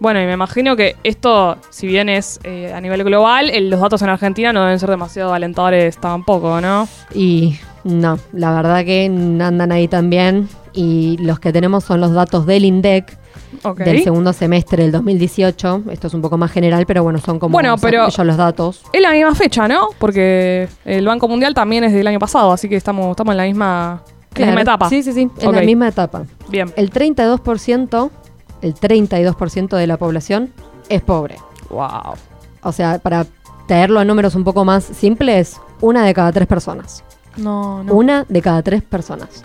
Bueno, 0.01 0.23
y 0.23 0.25
me 0.27 0.33
imagino 0.33 0.77
que 0.77 0.97
esto, 1.05 1.59
si 1.69 1.87
bien 1.87 2.09
es 2.09 2.41
eh, 2.45 2.73
a 2.73 2.81
nivel 2.81 3.05
global, 3.05 3.51
el- 3.51 3.69
los 3.69 3.81
datos 3.81 4.01
en 4.01 4.09
Argentina 4.09 4.53
no 4.53 4.63
deben 4.65 4.79
ser 4.79 4.89
demasiado 4.89 5.35
alentadores 5.35 5.99
tampoco, 5.99 6.61
¿no? 6.63 6.89
Y 7.15 7.59
no, 7.85 8.19
la 8.33 8.55
verdad 8.55 8.83
que 8.87 9.05
andan 9.05 9.71
ahí 9.73 9.87
también. 9.89 10.49
Y 10.73 11.19
los 11.19 11.39
que 11.41 11.53
tenemos 11.53 11.85
son 11.85 12.01
los 12.01 12.13
datos 12.15 12.47
del 12.47 12.65
INDEC 12.65 13.19
Del 13.77 14.03
segundo 14.03 14.33
semestre 14.33 14.83
del 14.85 14.93
2018. 14.93 15.85
Esto 15.91 16.07
es 16.07 16.15
un 16.15 16.23
poco 16.23 16.37
más 16.39 16.51
general, 16.51 16.87
pero 16.87 17.03
bueno, 17.03 17.19
son 17.19 17.39
como 17.39 17.53
Bueno, 17.53 17.77
pero- 17.79 18.07
ellos 18.07 18.27
los 18.27 18.37
datos. 18.37 18.83
Es 18.93 19.01
la 19.03 19.11
misma 19.13 19.35
fecha, 19.35 19.67
¿no? 19.69 19.89
Porque 19.99 20.69
el 20.85 21.07
Banco 21.07 21.29
Mundial 21.29 21.55
también 21.55 21.85
es 21.85 21.93
del 21.93 22.07
año 22.07 22.19
pasado, 22.19 22.53
así 22.53 22.69
que 22.69 22.77
estamos, 22.77 23.11
estamos 23.11 23.33
en 23.33 23.37
la 23.37 23.45
misma, 23.45 24.03
etapa. 24.35 24.89
Sí, 24.89 25.03
sí, 25.03 25.13
sí, 25.13 25.31
en 25.41 25.53
la 25.53 25.63
misma 25.63 25.89
etapa. 25.89 26.25
Bien. 26.49 26.73
El 26.77 26.91
32%, 26.91 28.11
el 28.63 28.75
32% 28.75 29.77
de 29.77 29.87
la 29.87 29.97
población 29.97 30.53
es 30.89 31.03
pobre. 31.03 31.37
Wow. 31.71 32.15
O 32.63 32.73
sea, 32.73 32.99
para 32.99 33.27
traerlo 33.67 34.01
a 34.01 34.05
números 34.05 34.35
un 34.35 34.45
poco 34.45 34.65
más 34.65 34.85
simples, 34.85 35.61
una 35.81 36.05
de 36.05 36.13
cada 36.15 36.33
tres 36.33 36.47
personas. 36.47 37.05
No, 37.37 37.83
no. 37.85 37.95
Una 37.95 38.27
de 38.29 38.43
cada 38.43 38.63
tres 38.63 38.83
personas. 38.83 39.43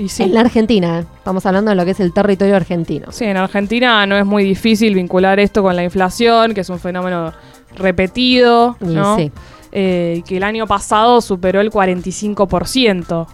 Y 0.00 0.08
sí. 0.08 0.22
En 0.22 0.32
la 0.34 0.40
Argentina, 0.40 1.00
estamos 1.00 1.44
hablando 1.44 1.70
de 1.70 1.74
lo 1.76 1.84
que 1.84 1.90
es 1.90 2.00
el 2.00 2.12
territorio 2.12 2.56
argentino. 2.56 3.12
Sí, 3.12 3.24
en 3.26 3.36
Argentina 3.36 4.06
no 4.06 4.16
es 4.16 4.24
muy 4.24 4.42
difícil 4.44 4.94
vincular 4.94 5.38
esto 5.40 5.62
con 5.62 5.76
la 5.76 5.84
inflación, 5.84 6.54
que 6.54 6.62
es 6.62 6.68
un 6.70 6.78
fenómeno 6.78 7.32
repetido, 7.76 8.76
¿no? 8.80 9.16
sí. 9.16 9.30
Eh, 9.72 10.22
que 10.26 10.38
el 10.38 10.42
año 10.42 10.66
pasado 10.66 11.20
superó 11.20 11.60
el 11.60 11.70
45%. 11.70 13.26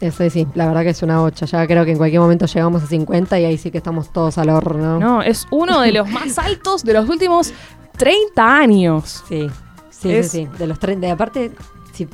Eso 0.00 0.30
sí, 0.30 0.46
la 0.54 0.66
verdad 0.68 0.82
que 0.82 0.90
es 0.90 1.02
una 1.02 1.20
bocha. 1.20 1.44
Ya 1.46 1.66
creo 1.66 1.84
que 1.84 1.90
en 1.92 1.96
cualquier 1.98 2.20
momento 2.20 2.46
llegamos 2.46 2.82
a 2.82 2.86
50 2.86 3.40
y 3.40 3.44
ahí 3.44 3.58
sí 3.58 3.70
que 3.70 3.78
estamos 3.78 4.12
todos 4.12 4.38
al 4.38 4.50
horno. 4.50 4.98
No, 5.00 5.22
es 5.22 5.46
uno 5.50 5.80
de 5.80 5.92
los 5.92 6.08
más 6.08 6.38
altos 6.38 6.84
de 6.84 6.92
los 6.92 7.08
últimos 7.08 7.52
30 7.96 8.56
años. 8.56 9.24
Sí, 9.28 9.48
sí, 9.90 10.12
Es- 10.12 10.30
sí, 10.30 10.46
sí. 10.46 10.58
De 10.58 10.66
los 10.66 10.78
30, 10.78 11.06
de 11.08 11.12
aparte, 11.12 11.50
sí, 11.92 12.06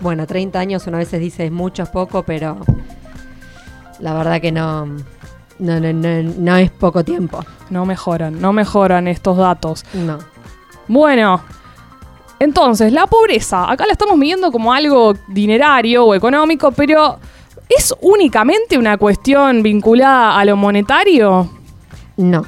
bueno, 0.00 0.26
30 0.26 0.58
años 0.58 0.86
uno 0.86 0.96
a 0.96 1.00
veces 1.00 1.20
dice 1.20 1.46
es 1.46 1.52
mucho, 1.52 1.82
es 1.82 1.88
poco, 1.90 2.22
pero 2.22 2.56
la 4.04 4.12
verdad 4.12 4.38
que 4.38 4.52
no, 4.52 4.84
no, 4.84 5.80
no, 5.80 5.92
no, 5.94 6.22
no 6.38 6.56
es 6.56 6.70
poco 6.70 7.02
tiempo. 7.02 7.42
No 7.70 7.86
mejoran, 7.86 8.38
no 8.38 8.52
mejoran 8.52 9.08
estos 9.08 9.38
datos. 9.38 9.82
No. 9.94 10.18
Bueno, 10.86 11.40
entonces, 12.38 12.92
la 12.92 13.06
pobreza, 13.06 13.70
acá 13.70 13.86
la 13.86 13.92
estamos 13.92 14.18
midiendo 14.18 14.52
como 14.52 14.74
algo 14.74 15.14
dinerario 15.28 16.04
o 16.04 16.14
económico, 16.14 16.70
pero 16.72 17.18
¿es 17.66 17.94
únicamente 18.02 18.76
una 18.76 18.98
cuestión 18.98 19.62
vinculada 19.62 20.38
a 20.38 20.44
lo 20.44 20.54
monetario? 20.54 21.48
No. 22.18 22.44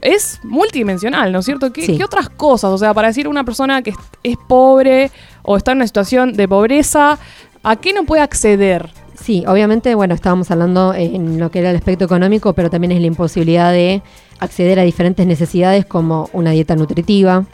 Es 0.00 0.40
multidimensional, 0.44 1.32
¿no 1.32 1.40
es 1.40 1.44
cierto? 1.44 1.70
¿Qué, 1.70 1.84
Sí. 1.84 1.98
qué 1.98 2.04
otras 2.04 2.30
cosas? 2.30 2.70
O 2.70 2.78
sea, 2.78 2.94
para 2.94 3.08
decir 3.08 3.28
una 3.28 3.44
persona 3.44 3.82
que 3.82 3.90
es, 3.90 3.96
es 4.22 4.36
pobre 4.48 5.10
o 5.42 5.58
está 5.58 5.72
en 5.72 5.78
una 5.78 5.86
situación 5.86 6.32
de 6.32 6.48
pobreza, 6.48 7.18
¿a 7.62 7.76
qué 7.76 7.92
no 7.92 8.04
puede 8.04 8.22
acceder? 8.22 8.88
Sí, 9.20 9.44
obviamente, 9.46 9.94
bueno, 9.94 10.14
estábamos 10.14 10.50
hablando 10.50 10.94
en 10.94 11.38
lo 11.38 11.50
que 11.50 11.58
era 11.58 11.70
el 11.70 11.76
aspecto 11.76 12.04
económico, 12.04 12.52
pero 12.52 12.70
también 12.70 12.92
es 12.92 13.00
la 13.00 13.06
imposibilidad 13.08 13.72
de 13.72 14.00
acceder 14.38 14.78
a 14.78 14.82
diferentes 14.84 15.26
necesidades 15.26 15.84
como 15.84 16.30
una 16.32 16.52
dieta 16.52 16.76
nutritiva, 16.76 17.44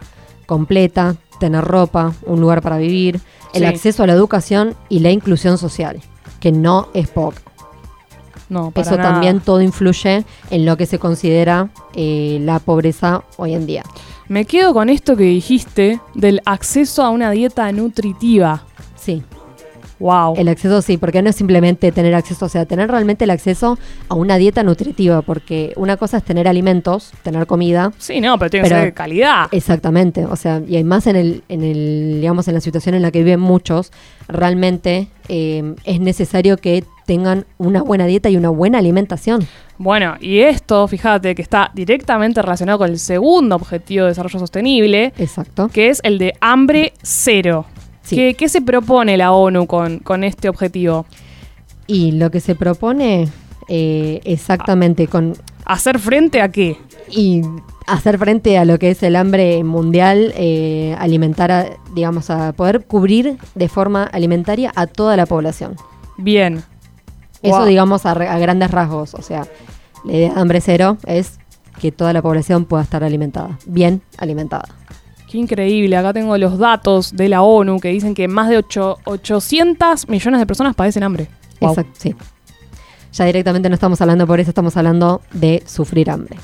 completa, 0.47 1.17
tener 1.41 1.65
ropa, 1.65 2.13
un 2.27 2.41
lugar 2.41 2.61
para 2.61 2.77
vivir, 2.79 3.19
el 3.55 3.61
Sí. 3.63 3.65
acceso 3.67 4.03
a 4.03 4.07
la 4.07 4.13
educación 4.13 4.75
y 4.89 5.01
la 5.01 5.11
inclusión 5.11 5.59
social, 5.59 6.01
que 6.39 6.53
no 6.53 6.89
es 6.93 7.09
poco. 7.09 7.37
No, 8.51 8.71
para 8.71 8.87
Eso 8.87 8.97
nada. 8.99 9.13
también 9.13 9.41
todo 9.41 9.63
influye 9.63 10.25
en 10.51 10.67
lo 10.67 10.77
que 10.77 10.85
se 10.87 10.99
considera 10.99 11.71
eh, 11.95 12.39
la 12.43 12.59
pobreza 12.59 13.23
hoy 13.39 13.55
en 13.55 13.65
día. 13.67 13.83
Me 14.29 14.45
quedo 14.45 14.75
con 14.75 14.91
esto 14.91 15.17
que 15.17 15.25
dijiste 15.25 15.99
del 16.15 16.43
acceso 16.45 17.03
a 17.03 17.09
una 17.11 17.31
dieta 17.31 17.71
nutritiva. 17.73 18.63
Sí, 18.97 19.23
Wow. 20.05 20.35
el 20.37 20.49
acceso 20.49 20.83
sí, 20.83 20.99
porque 20.99 21.23
no 21.23 21.31
es 21.31 21.37
simplemente 21.37 21.91
tener 21.91 22.15
acceso, 22.15 22.45
o 22.45 22.49
sea, 22.51 22.67
tener 22.67 22.91
realmente 22.91 23.25
el 23.25 23.31
acceso 23.31 23.79
a 24.11 24.15
una 24.15 24.37
dieta 24.37 24.63
nutritiva, 24.63 25.23
porque 25.23 25.73
una 25.77 25.97
cosa 25.97 26.19
es 26.19 26.25
tener 26.25 26.47
alimentos, 26.47 27.13
tener 27.23 27.47
comida, 27.47 27.91
Sí, 27.97 28.21
no, 28.21 28.39
pero 28.39 28.51
tiene 28.51 28.69
que 28.69 28.75
ser 28.75 28.85
de 28.85 28.93
calidad. 28.93 29.47
Exactamente, 29.51 30.27
o 30.27 30.37
sea, 30.37 30.61
y 30.69 30.85
más 30.85 31.07
en 31.07 31.17
el, 31.17 31.43
en 31.49 31.63
el, 31.63 32.19
digamos, 32.21 32.47
en 32.49 32.55
la 32.55 32.61
situación 32.61 32.95
en 32.95 33.01
la 33.01 33.11
que 33.11 33.21
viven 33.23 33.41
muchos, 33.41 33.93
realmente 34.29 35.09
eh, 35.29 35.75
es 35.85 36.01
necesario 36.01 36.59
que 36.59 36.85
tengan 37.07 37.47
una 37.57 37.83
buena 37.83 38.05
dieta 38.05 38.29
y 38.29 38.37
una 38.37 38.51
buena 38.51 38.79
alimentación. 38.79 39.47
Bueno, 39.79 40.17
y 40.21 40.41
esto, 40.41 40.87
fíjate, 40.87 41.35
que 41.35 41.43
está 41.43 41.71
directamente 41.75 42.41
relacionado 42.43 42.79
con 42.79 42.91
el 42.91 42.99
segundo 42.99 43.57
objetivo 43.57 44.05
de 44.05 44.11
desarrollo 44.11 44.39
sostenible, 44.39 45.13
Exacto. 45.19 45.69
que 45.69 45.89
es 45.89 46.01
el 46.05 46.19
de 46.19 46.35
hambre 46.41 46.93
cero. 47.03 47.67
Sí. 48.05 48.17
¿Qué, 48.17 48.35
qué 48.35 48.49
se 48.49 48.61
propone 48.63 49.17
la 49.17 49.33
ONU 49.33 49.67
con, 49.67 49.99
con 49.99 50.25
este 50.25 50.49
objetivo? 50.49 51.07
Y 51.87 52.13
lo 52.13 52.31
que 52.31 52.41
se 52.41 52.55
propone 52.55 53.29
eh, 53.69 54.21
exactamente 54.25 55.07
con 55.09 55.35
¿Hacer 55.65 55.99
frente 55.99 56.43
a 56.43 56.51
qué? 56.51 56.77
y 57.11 57.43
hacer 57.87 58.19
frente 58.19 58.57
a 58.59 58.65
lo 58.65 58.79
que 58.79 58.91
es 58.91 59.03
el 59.03 59.17
hambre 59.17 59.63
mundial, 59.65 60.33
eh, 60.37 60.95
alimentar, 60.99 61.51
a, 61.53 61.67
digamos, 61.95 62.29
a 62.31 62.53
poder 62.53 62.85
cubrir 62.87 63.37
de 63.55 63.69
forma 63.69 64.05
alimentaria 64.05 64.73
a 64.75 64.87
toda 64.87 65.17
la 65.17 65.27
población. 65.27 65.77
Bien. 66.19 66.63
Eso, 67.43 67.59
Wow. 67.59 67.67
digamos, 67.67 68.07
a, 68.07 68.13
a 68.13 68.39
grandes 68.39 68.71
rasgos. 68.71 69.15
O 69.15 69.21
sea, 69.23 69.47
la 70.05 70.13
idea 70.13 70.33
de 70.35 70.41
hambre 70.41 70.61
cero 70.63 70.97
es 71.07 71.39
que 71.81 71.93
toda 71.93 72.13
la 72.15 72.23
población 72.23 72.65
pueda 72.67 72.83
estar 72.83 73.03
alimentada, 73.05 73.59
bien 73.67 74.01
alimentada. 74.19 74.65
Qué 75.35 75.39
increíble. 75.39 75.97
Acá 75.97 76.13
tengo 76.13 76.39
los 76.39 76.59
datos 76.59 77.17
de 77.17 77.29
la 77.29 77.43
ONU 77.43 77.81
que 77.81 77.89
dicen 77.89 78.15
que 78.15 78.29
más 78.29 78.49
de 78.49 78.57
ocho- 78.59 78.99
800 79.03 80.09
millones 80.09 80.39
de 80.39 80.47
personas 80.47 80.77
padecen 80.77 81.03
hambre. 81.03 81.27
Wow. 81.61 81.71
Exacto, 81.71 81.91
sí. 81.99 82.15
Ya 83.13 83.25
directamente 83.25 83.69
no 83.69 83.75
estamos 83.75 84.01
hablando 84.01 84.29
por 84.29 84.39
eso, 84.39 84.53
estamos 84.53 84.77
hablando 84.77 85.23
de 85.33 85.61
sufrir 85.67 86.09
hambre. 86.09 86.37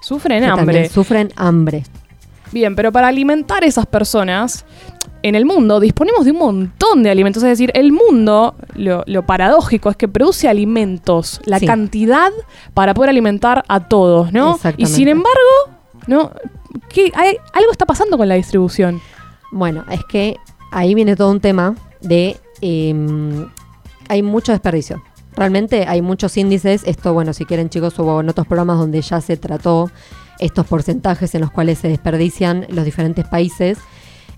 Sufren 0.00 0.44
Que 0.44 0.48
hambre. 0.48 0.88
sufren 0.88 1.32
hambre. 1.34 1.82
Bien, 2.52 2.76
pero 2.76 2.92
para 2.92 3.08
alimentar 3.08 3.64
a 3.64 3.66
esas 3.66 3.86
personas, 3.86 4.64
en 5.24 5.34
el 5.34 5.44
mundo 5.44 5.80
disponemos 5.80 6.24
de 6.24 6.30
un 6.30 6.38
montón 6.38 7.02
de 7.02 7.10
alimentos. 7.10 7.42
Es 7.42 7.48
decir, 7.48 7.72
el 7.74 7.90
mundo, 7.90 8.54
lo, 8.76 9.02
lo 9.08 9.26
paradójico 9.26 9.90
es 9.90 9.96
que 9.96 10.06
produce 10.06 10.48
alimentos, 10.48 11.40
la 11.46 11.58
Sí. 11.58 11.66
cantidad 11.66 12.30
para 12.74 12.94
poder 12.94 13.10
alimentar 13.10 13.64
a 13.66 13.88
todos, 13.88 14.32
¿no? 14.32 14.56
Y 14.76 14.86
sin 14.86 15.08
embargo, 15.08 15.79
¿no? 16.06 16.32
¿Qué, 16.88 17.12
hay, 17.14 17.36
algo 17.52 17.72
está 17.72 17.86
pasando 17.86 18.16
con 18.16 18.28
la 18.28 18.34
distribución. 18.34 19.00
Bueno, 19.52 19.84
es 19.90 20.04
que 20.04 20.36
ahí 20.70 20.94
viene 20.94 21.16
todo 21.16 21.30
un 21.30 21.40
tema 21.40 21.74
de... 22.00 22.36
eh, 22.60 23.46
hay 24.08 24.22
mucho 24.22 24.50
desperdicio. 24.50 25.02
Realmente 25.36 25.86
hay 25.86 26.02
muchos 26.02 26.36
índices. 26.36 26.82
Esto, 26.84 27.14
bueno, 27.14 27.32
si 27.32 27.44
quieren 27.44 27.70
chicos, 27.70 27.96
hubo 27.98 28.20
en 28.20 28.28
otros 28.28 28.46
programas 28.46 28.78
donde 28.78 29.00
ya 29.00 29.20
se 29.20 29.36
trató 29.36 29.90
estos 30.40 30.66
porcentajes 30.66 31.34
en 31.34 31.42
los 31.42 31.50
cuales 31.50 31.78
se 31.78 31.88
desperdician 31.88 32.66
los 32.70 32.84
diferentes 32.84 33.26
países. 33.26 33.78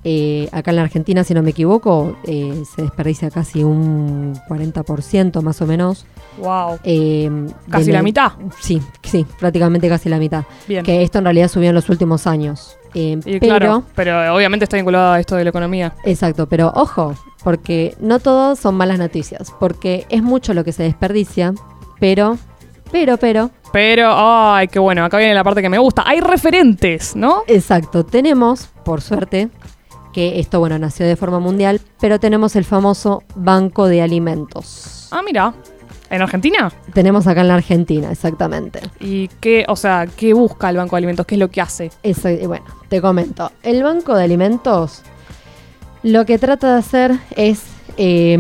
Eh, 0.05 0.49
acá 0.51 0.73
en 0.73 0.77
la 0.77 0.83
Argentina, 0.83 1.23
si 1.23 1.33
no 1.33 1.43
me 1.43 1.51
equivoco, 1.51 2.17
eh, 2.25 2.63
se 2.75 2.83
desperdicia 2.83 3.31
casi 3.31 3.63
un 3.63 4.35
40% 4.49 5.43
más 5.43 5.63
o 5.63 5.67
menos. 5.67 6.07
Wow. 6.39 6.79
Eh, 6.83 7.31
Casi 7.71 7.93
la 7.93 8.03
mitad. 8.03 8.33
Sí, 8.61 8.81
sí, 9.03 9.25
prácticamente 9.39 9.89
casi 9.89 10.09
la 10.09 10.19
mitad. 10.19 10.45
Bien. 10.67 10.85
Que 10.85 11.03
esto 11.03 11.19
en 11.19 11.25
realidad 11.25 11.49
subió 11.49 11.69
en 11.69 11.75
los 11.75 11.89
últimos 11.89 12.27
años. 12.27 12.77
Y 12.95 13.17
pero, 13.17 13.39
claro, 13.41 13.83
pero 13.95 14.35
obviamente 14.35 14.65
está 14.65 14.77
vinculado 14.77 15.13
a 15.13 15.21
esto 15.21 15.37
de 15.37 15.45
la 15.45 15.51
economía. 15.51 15.95
Exacto, 16.05 16.47
pero 16.47 16.73
ojo, 16.75 17.15
porque 17.43 17.95
no 18.01 18.19
todo 18.19 18.55
son 18.57 18.75
malas 18.75 18.99
noticias, 18.99 19.53
porque 19.59 20.05
es 20.11 20.23
mucho 20.23 20.53
lo 20.53 20.63
que 20.65 20.73
se 20.73 20.83
desperdicia, 20.83 21.55
pero, 22.01 22.37
pero, 22.91 23.17
pero, 23.17 23.51
Pero, 23.73 24.11
ay, 24.15 24.69
qué 24.69 24.79
bueno, 24.79 25.05
acá 25.05 25.17
viene 25.17 25.33
la 25.33 25.43
parte 25.45 25.63
que 25.63 25.71
me 25.71 25.79
gusta. 25.79 26.03
Hay 26.07 26.21
referentes, 26.21 27.17
¿no? 27.17 27.45
exacto, 27.47 28.05
tenemos, 28.05 28.69
por 28.85 29.01
suerte, 29.01 29.49
que 30.13 30.41
esto, 30.41 30.59
bueno, 30.59 30.79
nació 30.79 31.07
de 31.07 31.17
forma 31.17 31.41
mundial, 31.41 31.81
pero 32.01 32.21
tenemos 32.21 32.57
el 32.57 32.65
famoso 32.65 33.23
Banco 33.35 33.87
de 33.87 34.03
Alimentos. 34.03 35.09
Ah, 35.11 35.23
mira. 35.23 35.55
¿En 36.11 36.21
Argentina? 36.21 36.71
Tenemos 36.93 37.27
acá 37.27 37.41
en 37.41 37.49
la 37.49 37.55
Argentina, 37.55 38.13
exactamente. 38.13 38.81
¿Y 39.01 39.29
qué, 39.41 39.65
o 39.67 39.77
sea, 39.77 40.07
qué 40.15 40.35
busca 40.35 40.69
el 40.69 40.77
Banco 40.77 40.95
de 40.95 40.99
Alimentos? 40.99 41.25
¿Qué 41.25 41.37
es 41.37 41.39
lo 41.39 41.51
que 41.51 41.63
hace? 41.63 41.91
Eso, 42.03 42.29
bueno, 42.47 42.67
te 42.89 43.01
comento. 43.01 43.51
El 43.63 43.83
Banco 43.83 44.15
de 44.15 44.25
Alimentos 44.25 45.03
lo 46.03 46.27
que 46.27 46.39
trata 46.39 46.73
de 46.73 46.79
hacer 46.79 47.19
es, 47.37 47.63
eh, 47.97 48.39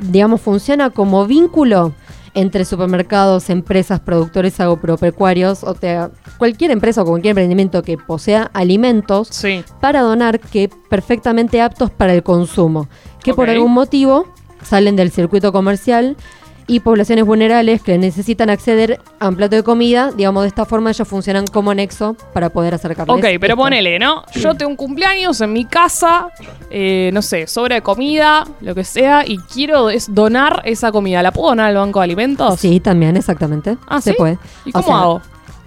digamos, 0.00 0.40
funciona 0.40 0.90
como 0.90 1.26
vínculo 1.26 1.92
entre 2.36 2.64
supermercados, 2.66 3.48
empresas, 3.50 3.98
productores 3.98 4.60
agropecuarios, 4.60 5.64
o 5.64 5.74
sea, 5.74 6.10
cualquier 6.38 6.70
empresa 6.70 7.02
o 7.02 7.06
cualquier 7.06 7.30
emprendimiento 7.32 7.82
que 7.82 7.96
posea 7.96 8.50
alimentos 8.52 9.28
Sí. 9.32 9.64
para 9.80 10.02
donar 10.02 10.38
que 10.38 10.70
perfectamente 10.90 11.60
aptos 11.62 11.90
para 11.90 12.12
el 12.14 12.22
consumo, 12.22 12.88
que 13.24 13.32
por 13.34 13.48
algún 13.50 13.72
motivo 13.72 14.26
salen 14.62 14.96
del 14.96 15.10
circuito 15.10 15.50
comercial 15.50 16.16
y 16.68 16.80
poblaciones 16.80 17.24
vulnerables 17.24 17.80
que 17.80 17.96
necesitan 17.96 18.50
acceder 18.50 19.00
a 19.20 19.28
un 19.28 19.36
plato 19.36 19.54
de 19.54 19.62
comida, 19.62 20.10
digamos, 20.10 20.42
de 20.42 20.48
esta 20.48 20.64
forma 20.64 20.90
ellos 20.90 21.06
funcionan 21.06 21.46
como 21.46 21.72
nexo 21.72 22.16
para 22.32 22.50
poder 22.50 22.74
acercarles. 22.74 23.14
Ok, 23.16 23.22
pero 23.40 23.54
esto. 23.54 23.56
ponele, 23.56 23.98
¿no? 24.00 24.24
Yo 24.34 24.54
tengo 24.54 24.70
un 24.70 24.76
cumpleaños 24.76 25.40
en 25.40 25.52
mi 25.52 25.64
casa, 25.64 26.28
eh, 26.70 27.10
no 27.12 27.22
sé, 27.22 27.46
sobra 27.46 27.76
de 27.76 27.82
comida, 27.82 28.46
lo 28.60 28.74
que 28.74 28.82
sea, 28.82 29.22
y 29.24 29.38
quiero 29.38 29.90
es 29.90 30.12
donar 30.12 30.62
esa 30.64 30.90
comida. 30.90 31.22
¿La 31.22 31.30
puedo 31.30 31.50
donar 31.50 31.68
al 31.68 31.76
Banco 31.76 32.00
de 32.00 32.04
Alimentos? 32.04 32.58
Sí, 32.58 32.80
también, 32.80 33.16
exactamente. 33.16 33.76
Ah, 33.86 34.00
Se 34.00 34.10
¿sí? 34.10 34.16
puede. 34.16 34.38
¿Y 34.64 34.70
O 34.70 34.72
cómo 34.72 34.86
sea, 34.86 34.98
hago? 34.98 35.22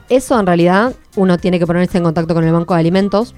Eso 0.09 0.37
en 0.39 0.45
realidad 0.45 0.93
uno 1.15 1.37
tiene 1.37 1.59
que 1.59 1.67
ponerse 1.67 1.97
en 1.97 2.03
contacto 2.03 2.33
con 2.33 2.43
el 2.43 2.51
Banco 2.51 2.73
de 2.73 2.79
Alimentos. 2.81 3.35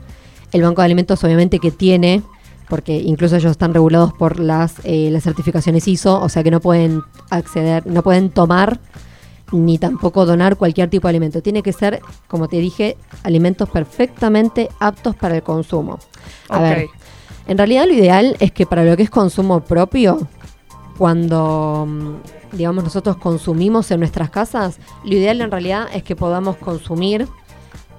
El 0.51 0.63
Banco 0.63 0.81
de 0.81 0.85
Alimentos 0.85 1.23
obviamente 1.23 1.59
que 1.59 1.69
tiene, 1.69 2.23
porque 2.71 2.97
incluso 2.97 3.35
ellos 3.35 3.51
están 3.51 3.73
regulados 3.73 4.13
por 4.13 4.39
las, 4.39 4.75
eh, 4.85 5.09
las 5.11 5.23
certificaciones 5.23 5.89
ISO, 5.89 6.21
o 6.21 6.29
sea 6.29 6.41
que 6.41 6.51
no 6.51 6.61
pueden 6.61 7.01
acceder, 7.29 7.85
no 7.85 8.01
pueden 8.01 8.29
tomar 8.29 8.79
ni 9.51 9.77
tampoco 9.77 10.25
donar 10.25 10.55
cualquier 10.55 10.89
tipo 10.89 11.05
de 11.05 11.09
alimento. 11.09 11.41
Tiene 11.41 11.63
que 11.63 11.73
ser, 11.73 11.99
como 12.29 12.47
te 12.47 12.59
dije, 12.59 12.95
alimentos 13.23 13.69
perfectamente 13.69 14.69
aptos 14.79 15.17
para 15.17 15.35
el 15.35 15.43
consumo. 15.43 15.99
A 16.47 16.61
ver, 16.61 16.87
En 17.45 17.57
realidad 17.57 17.87
lo 17.87 17.93
ideal 17.93 18.37
es 18.39 18.53
que 18.53 18.65
para 18.65 18.85
lo 18.85 18.95
que 18.95 19.03
es 19.03 19.09
consumo 19.09 19.59
propio, 19.59 20.29
cuando 20.97 21.85
mm, 21.85 22.55
digamos 22.55 22.85
nosotros 22.85 23.17
consumimos 23.17 23.91
en 23.91 23.99
nuestras 23.99 24.29
casas, 24.29 24.79
lo 25.03 25.13
ideal 25.13 25.41
en 25.41 25.51
realidad 25.51 25.87
es 25.93 26.03
que 26.03 26.15
podamos 26.15 26.55
consumir 26.55 27.27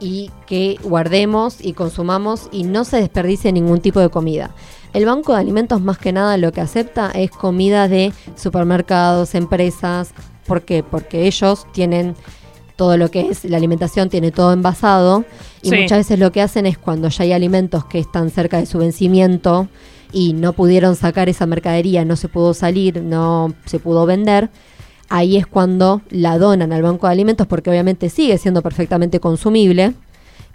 y 0.03 0.31
que 0.47 0.79
guardemos 0.83 1.65
y 1.65 1.73
consumamos 1.75 2.49
y 2.51 2.65
no 2.65 2.85
se 2.85 2.97
desperdicie 2.97 3.53
ningún 3.53 3.81
tipo 3.81 4.01
de 4.01 4.09
comida. 4.09 4.51
El 4.93 5.07
Banco 5.07 5.33
de 5.33 5.39
Alimentos 5.41 5.81
más 5.81 5.97
que 5.97 6.13
nada 6.13 6.37
lo 6.37 6.53
que 6.53 6.61
acepta 6.61 7.11
es 7.15 7.31
comida 7.31 7.87
de 7.89 8.13
supermercados, 8.37 9.35
empresas. 9.35 10.13
¿Por 10.47 10.63
qué? 10.63 10.83
Porque 10.83 11.27
ellos 11.27 11.67
tienen 11.73 12.15
todo 12.77 12.97
lo 12.97 13.11
que 13.11 13.29
es 13.31 13.45
la 13.45 13.59
alimentación, 13.59 14.11
tiene 14.11 14.33
todo 14.33 14.53
envasado 14.53 15.25
y 15.63 15.71
Sí. 15.71 15.77
muchas 15.77 15.99
veces 15.99 16.19
lo 16.19 16.33
que 16.33 16.43
hacen 16.43 16.67
es 16.67 16.77
cuando 16.79 17.09
ya 17.09 17.23
hay 17.25 17.33
alimentos 17.33 17.85
que 17.85 18.01
están 18.01 18.31
cerca 18.31 18.59
de 18.59 18.67
su 18.67 18.79
vencimiento 18.79 19.69
y 20.13 20.33
no 20.33 20.53
pudieron 20.53 20.97
sacar 20.97 21.29
esa 21.29 21.47
mercadería, 21.47 22.05
no 22.05 22.17
se 22.17 22.29
pudo 22.29 22.53
salir, 22.55 23.03
no 23.03 23.55
se 23.67 23.79
pudo 23.79 24.05
vender, 24.05 24.51
ahí 25.13 25.37
es 25.37 25.47
cuando 25.47 26.01
la 26.09 26.39
donan 26.39 26.73
al 26.73 26.83
banco 26.83 27.07
de 27.07 27.13
alimentos 27.13 27.47
porque 27.47 27.69
obviamente 27.69 28.09
sigue 28.09 28.39
siendo 28.39 28.63
perfectamente 28.63 29.21
consumible, 29.21 29.93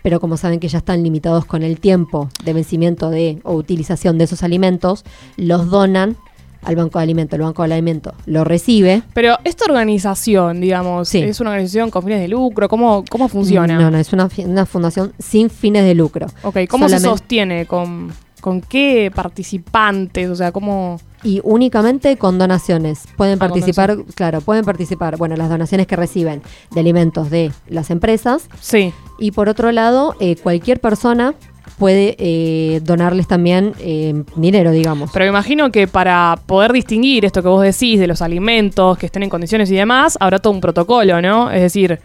pero 0.01 0.19
como 0.19 0.35
saben 0.35 0.59
que 0.59 0.67
ya 0.67 0.79
están 0.79 1.03
limitados 1.03 1.45
con 1.45 1.61
el 1.61 1.79
tiempo 1.79 2.29
de 2.43 2.53
vencimiento 2.53 3.11
de 3.11 3.39
o 3.43 3.53
utilización 3.53 4.17
de 4.17 4.23
esos 4.23 4.41
alimentos, 4.41 5.05
los 5.37 5.69
donan 5.69 6.17
al 6.63 6.75
banco 6.75 6.97
de 6.97 7.03
alimentos. 7.03 7.37
El 7.37 7.43
banco 7.43 7.61
de 7.61 7.71
alimentos 7.71 8.13
lo 8.25 8.43
recibe. 8.43 9.03
Pero 9.13 9.37
esta 9.43 9.65
organización, 9.65 10.59
digamos, 10.59 11.07
Sí. 11.07 11.19
es 11.19 11.39
una 11.39 11.51
organización 11.51 11.91
con 11.91 12.01
fines 12.01 12.19
de 12.19 12.27
lucro, 12.27 12.67
¿cómo, 12.67 13.05
cómo 13.09 13.27
funciona? 13.27 13.79
No, 13.79 13.91
no, 13.91 13.99
es 13.99 14.11
una, 14.11 14.27
fundación 14.65 15.13
sin 15.19 15.51
fines 15.51 15.83
de 15.83 15.93
lucro. 15.93 16.25
Ok, 16.41 16.61
¿cómo 16.67 16.89
se 16.89 16.99
sostiene? 16.99 17.67
¿Con, 17.67 18.11
¿Con 18.41 18.61
qué 18.61 19.11
participantes? 19.13 20.29
O 20.31 20.35
sea, 20.35 20.51
¿cómo...? 20.51 20.99
Y 21.27 21.41
únicamente 21.43 22.15
con 22.17 22.39
donaciones. 22.39 23.03
Pueden 23.17 23.35
Ah, 23.35 23.39
participar, 23.47 23.97
claro, 24.15 24.39
pueden 24.39 24.63
participar, 24.63 25.17
bueno, 25.17 25.35
las 25.35 25.49
donaciones 25.49 25.85
que 25.85 25.97
reciben 25.97 26.41
de 26.71 26.79
alimentos 26.79 27.29
de 27.29 27.51
las 27.67 27.89
empresas. 27.91 28.47
Sí. 28.61 28.93
Y 29.19 29.31
por 29.31 29.49
otro 29.49 29.71
lado, 29.73 30.15
eh, 30.21 30.37
cualquier 30.41 30.79
persona 30.79 31.33
puede 31.77 32.15
eh, 32.17 32.79
donarles 32.83 33.27
también 33.27 33.73
eh, 33.79 34.23
dinero, 34.37 34.71
digamos. 34.71 35.11
Pero 35.11 35.25
me 35.25 35.29
imagino 35.29 35.69
que 35.69 35.87
para 35.87 36.39
poder 36.45 36.71
distinguir 36.71 37.25
esto 37.25 37.43
que 37.43 37.49
vos 37.49 37.61
decís 37.61 37.99
de 37.99 38.07
los 38.07 38.21
alimentos, 38.21 38.97
que 38.97 39.07
estén 39.07 39.23
en 39.23 39.29
condiciones 39.29 39.69
y 39.69 39.75
demás, 39.75 40.17
habrá 40.21 40.39
todo 40.39 40.53
un 40.53 40.61
protocolo, 40.61 41.21
¿no? 41.21 41.51
Es 41.51 41.61
decir, 41.61 41.99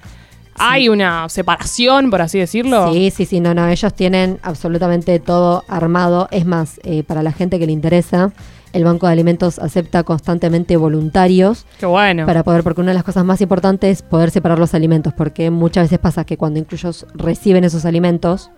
hay 0.56 0.88
una 0.88 1.28
separación, 1.28 2.10
por 2.10 2.22
así 2.22 2.38
decirlo. 2.38 2.92
Sí, 2.92 3.10
sí, 3.10 3.24
sí, 3.24 3.40
no, 3.40 3.54
no, 3.54 3.68
ellos 3.68 3.94
tienen 3.94 4.38
absolutamente 4.42 5.18
todo 5.20 5.64
armado. 5.68 6.28
Es 6.30 6.44
más, 6.44 6.80
eh, 6.82 7.02
para 7.04 7.22
la 7.22 7.32
gente 7.32 7.58
que 7.58 7.66
le 7.66 7.72
interesa, 7.72 8.32
el 8.72 8.84
Banco 8.84 9.06
de 9.06 9.12
Alimentos 9.12 9.58
acepta 9.58 10.02
constantemente 10.02 10.76
voluntarios 10.76 11.66
Qué 11.78 11.86
bueno. 11.86 12.26
para 12.26 12.42
poder, 12.42 12.62
porque 12.62 12.80
una 12.80 12.90
de 12.90 12.94
las 12.94 13.04
cosas 13.04 13.24
más 13.24 13.40
importantes 13.40 13.98
es 13.98 14.02
poder 14.02 14.30
separar 14.30 14.58
los 14.58 14.74
alimentos, 14.74 15.12
porque 15.12 15.50
muchas 15.50 15.84
veces 15.84 15.98
pasa 15.98 16.24
que 16.24 16.36
cuando 16.36 16.58
incluso 16.58 16.88
ellos 16.88 17.06
reciben 17.14 17.64
esos 17.64 17.84
alimentos, 17.84 18.50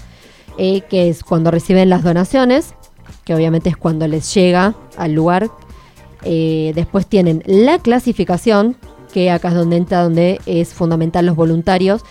eh, 0.57 0.81
que 0.88 1.09
es 1.09 1.23
cuando 1.23 1.51
reciben 1.51 1.88
las 1.88 2.03
donaciones, 2.03 2.75
que 3.25 3.35
obviamente 3.35 3.69
es 3.69 3.77
cuando 3.77 4.09
les 4.09 4.35
llega 4.35 4.75
al 4.97 5.12
lugar. 5.12 5.49
Eh, 6.25 6.73
después 6.75 7.07
tienen 7.07 7.43
la 7.47 7.79
clasificación, 7.79 8.77
que 9.12 9.31
acá 9.31 9.49
es 9.49 9.55
donde 9.55 9.77
entra, 9.77 10.03
donde 10.03 10.41
es 10.47 10.75
fundamental 10.75 11.27
los 11.27 11.37
voluntarios, 11.37 12.03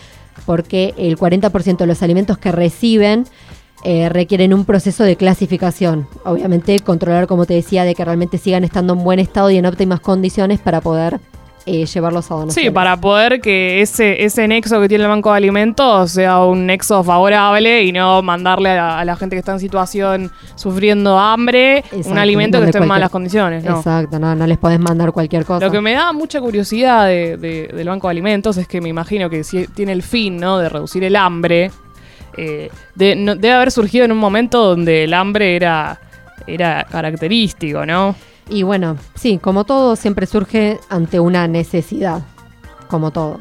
porque 0.46 0.94
el 0.96 1.16
40% 1.16 1.76
de 1.76 1.86
los 1.86 2.02
alimentos 2.02 2.38
que 2.38 2.52
reciben 2.52 3.24
eh, 3.84 4.08
requieren 4.08 4.54
un 4.54 4.64
proceso 4.64 5.04
de 5.04 5.16
clasificación. 5.16 6.08
Obviamente 6.24 6.80
controlar, 6.80 7.26
como 7.26 7.46
te 7.46 7.54
decía, 7.54 7.84
de 7.84 7.94
que 7.94 8.04
realmente 8.04 8.38
sigan 8.38 8.64
estando 8.64 8.94
en 8.94 9.04
buen 9.04 9.20
estado 9.20 9.50
y 9.50 9.56
en 9.56 9.66
óptimas 9.66 10.00
condiciones 10.00 10.58
para 10.58 10.80
poder 10.80 11.20
eh, 11.68 11.86
llevarlos 11.86 12.30
a 12.30 12.34
donación. 12.34 12.64
Sí, 12.64 12.70
para 12.70 12.96
poder 12.96 13.40
que 13.40 13.80
ese, 13.82 14.24
ese 14.24 14.48
nexo 14.48 14.80
que 14.80 14.88
tiene 14.88 15.04
el 15.04 15.10
Banco 15.10 15.30
de 15.30 15.36
Alimentos 15.36 16.10
sea 16.12 16.42
un 16.44 16.66
nexo 16.66 17.04
favorable 17.04 17.82
y 17.84 17.92
no 17.92 18.22
mandarle 18.22 18.70
a 18.70 18.74
la, 18.76 18.98
a 19.00 19.04
la 19.04 19.16
gente 19.16 19.36
que 19.36 19.40
está 19.40 19.52
en 19.52 19.60
situación 19.60 20.30
sufriendo 20.54 21.18
hambre 21.18 21.84
un 22.06 22.18
alimento 22.18 22.58
que 22.60 22.66
esté 22.66 22.78
en 22.78 22.86
malas 22.86 23.10
condiciones. 23.10 23.62
¿no? 23.64 23.76
Exacto, 23.76 24.18
no, 24.18 24.34
no 24.34 24.46
les 24.46 24.58
podés 24.58 24.80
mandar 24.80 25.12
cualquier 25.12 25.44
cosa. 25.44 25.64
Lo 25.66 25.70
que 25.70 25.80
me 25.80 25.92
da 25.92 26.12
mucha 26.12 26.40
curiosidad 26.40 27.06
de- 27.06 27.36
de- 27.36 27.68
del 27.68 27.88
Banco 27.88 28.08
de 28.08 28.12
Alimentos 28.12 28.56
es 28.56 28.66
que 28.66 28.80
me 28.80 28.88
imagino 28.88 29.28
que 29.30 29.44
si 29.44 29.66
tiene 29.68 29.92
el 29.92 30.02
fin 30.02 30.38
¿no? 30.38 30.58
de 30.58 30.68
reducir 30.68 31.04
el 31.04 31.16
hambre, 31.16 31.70
eh, 32.36 32.70
de- 32.94 33.16
no- 33.16 33.34
debe 33.36 33.52
haber 33.54 33.70
surgido 33.70 34.04
en 34.04 34.12
un 34.12 34.18
momento 34.18 34.64
donde 34.64 35.04
el 35.04 35.12
hambre 35.14 35.56
era, 35.56 36.00
era 36.46 36.86
característico, 36.90 37.84
¿no? 37.84 38.14
Y 38.48 38.62
bueno, 38.62 38.96
sí, 39.14 39.38
como 39.38 39.64
todo, 39.64 39.96
siempre 39.96 40.26
surge 40.26 40.78
ante 40.88 41.20
una 41.20 41.46
necesidad, 41.48 42.22
como 42.88 43.10
todo. 43.10 43.38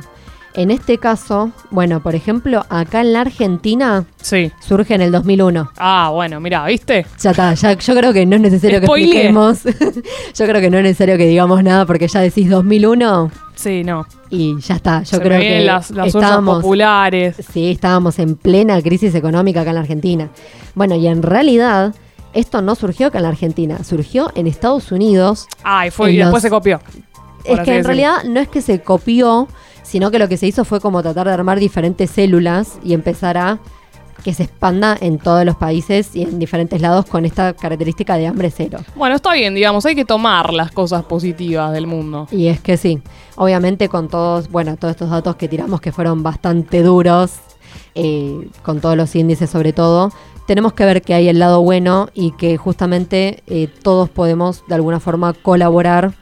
En 0.54 0.72
este 0.72 0.98
caso, 0.98 1.52
bueno, 1.70 2.02
por 2.02 2.16
ejemplo, 2.16 2.66
acá 2.70 3.02
en 3.02 3.14
la 3.14 3.22
Argentina 3.22 4.06
Sí. 4.20 4.52
surge 4.60 4.96
en 4.96 5.02
el 5.02 5.12
2001. 5.12 5.70
Ah, 5.78 6.10
bueno, 6.12 6.40
mira, 6.40 6.66
¿viste? 6.66 7.06
Ya 7.22 7.30
está, 7.30 7.54
ya, 7.54 7.74
yo 7.74 7.96
creo 7.96 8.12
que 8.12 8.26
no 8.26 8.38
es 8.38 8.42
necesario 8.42 8.80
que 8.80 8.86
expliquemos. 8.88 9.60
yo 10.36 10.46
creo 10.48 10.60
que 10.60 10.70
no 10.72 10.78
es 10.78 10.84
necesario 10.84 11.16
que 11.16 11.28
digamos 11.28 11.64
nada 11.64 11.86
porque 11.86 12.08
ya 12.08 12.22
decís 12.22 12.50
2001 12.50 13.30
Sí, 13.54 13.84
no. 13.84 14.08
y 14.32 14.60
ya 14.60 14.76
está. 14.76 15.04
Yo 15.04 15.18
Se 15.18 15.22
creo 15.24 15.40
que 15.40 15.60
las, 15.62 15.92
las 15.92 16.08
estábamos, 16.08 16.64
populares. 16.64 17.36
sí, 17.54 17.70
estábamos 17.72 18.18
en 18.18 18.36
plena 18.36 18.82
crisis 18.82 19.14
económica 19.14 19.62
acá 19.62 19.70
en 19.70 19.76
la 19.76 19.82
Argentina. 19.82 20.30
Bueno, 20.74 20.96
y 20.96 21.06
en 21.06 21.22
realidad 21.22 21.94
esto 22.38 22.62
no 22.62 22.76
surgió 22.76 23.08
acá 23.08 23.18
en 23.18 23.24
la 23.24 23.30
Argentina, 23.30 23.84
surgió 23.84 24.32
en 24.36 24.48
Estados 24.48 24.92
Unidos 24.92 25.48
Ah, 25.64 25.88
y, 25.88 25.92
fue, 25.92 26.12
y 26.12 26.18
después 26.18 26.42
se 26.42 26.50
copió. 26.50 26.80
Es 27.44 27.60
que 27.62 27.78
en 27.78 27.84
realidad 27.84 28.24
no 28.26 28.40
es 28.40 28.48
que 28.48 28.62
se 28.62 28.82
copió, 28.82 29.48
sino 29.84 30.12
que 30.12 30.20
lo 30.20 30.28
que 30.28 30.38
se 30.38 30.48
hizo 30.48 30.66
fue 30.66 30.82
como 30.82 31.02
tratar 31.02 31.28
de 31.28 31.34
armar 31.34 31.60
diferentes 31.60 32.12
células 32.12 32.78
y 32.84 32.94
empezar 32.94 33.38
a 33.38 33.60
que 34.24 34.34
se 34.34 34.44
expanda 34.44 34.98
en 35.00 35.20
todos 35.20 35.46
los 35.46 35.56
países 35.56 36.16
y 36.16 36.24
en 36.24 36.40
diferentes 36.40 36.82
lados 36.82 37.06
con 37.06 37.26
esta 37.26 37.54
característica 37.54 38.18
de 38.18 38.28
hambre 38.28 38.52
cero. 38.52 38.80
Bueno, 38.96 39.16
está 39.16 39.34
bien, 39.34 39.56
digamos, 39.56 39.86
hay 39.86 39.96
que 39.96 40.06
tomar 40.06 40.54
las 40.54 40.72
cosas 40.72 41.06
positivas 41.06 41.72
del 41.72 41.88
mundo. 41.88 42.28
Y 42.32 42.48
es 42.48 42.60
que 42.60 42.78
sí, 42.78 43.02
obviamente 43.36 43.88
con 43.90 44.10
todos, 44.10 44.50
bueno, 44.50 44.76
todos 44.76 44.92
estos 44.92 45.10
datos 45.10 45.36
que 45.38 45.48
tiramos 45.48 45.80
que 45.82 45.92
fueron 45.92 46.24
bastante 46.24 46.84
duros, 46.84 47.36
eh, 47.96 48.50
con 48.64 48.82
todos 48.82 48.98
los 48.98 49.16
índices 49.16 49.50
sobre 49.50 49.72
todo, 49.72 50.12
tenemos 50.48 50.74
que 50.74 50.86
ver 50.86 51.02
que 51.04 51.14
hay 51.14 51.28
el 51.30 51.38
lado 51.40 51.62
bueno 51.62 52.10
y 52.16 52.32
que 52.32 52.58
justamente 52.58 53.44
eh, 53.48 53.68
todos 53.84 54.10
podemos 54.10 54.64
de 54.68 54.76
alguna 54.76 55.00
forma 55.00 55.34
colaborar 55.34 56.14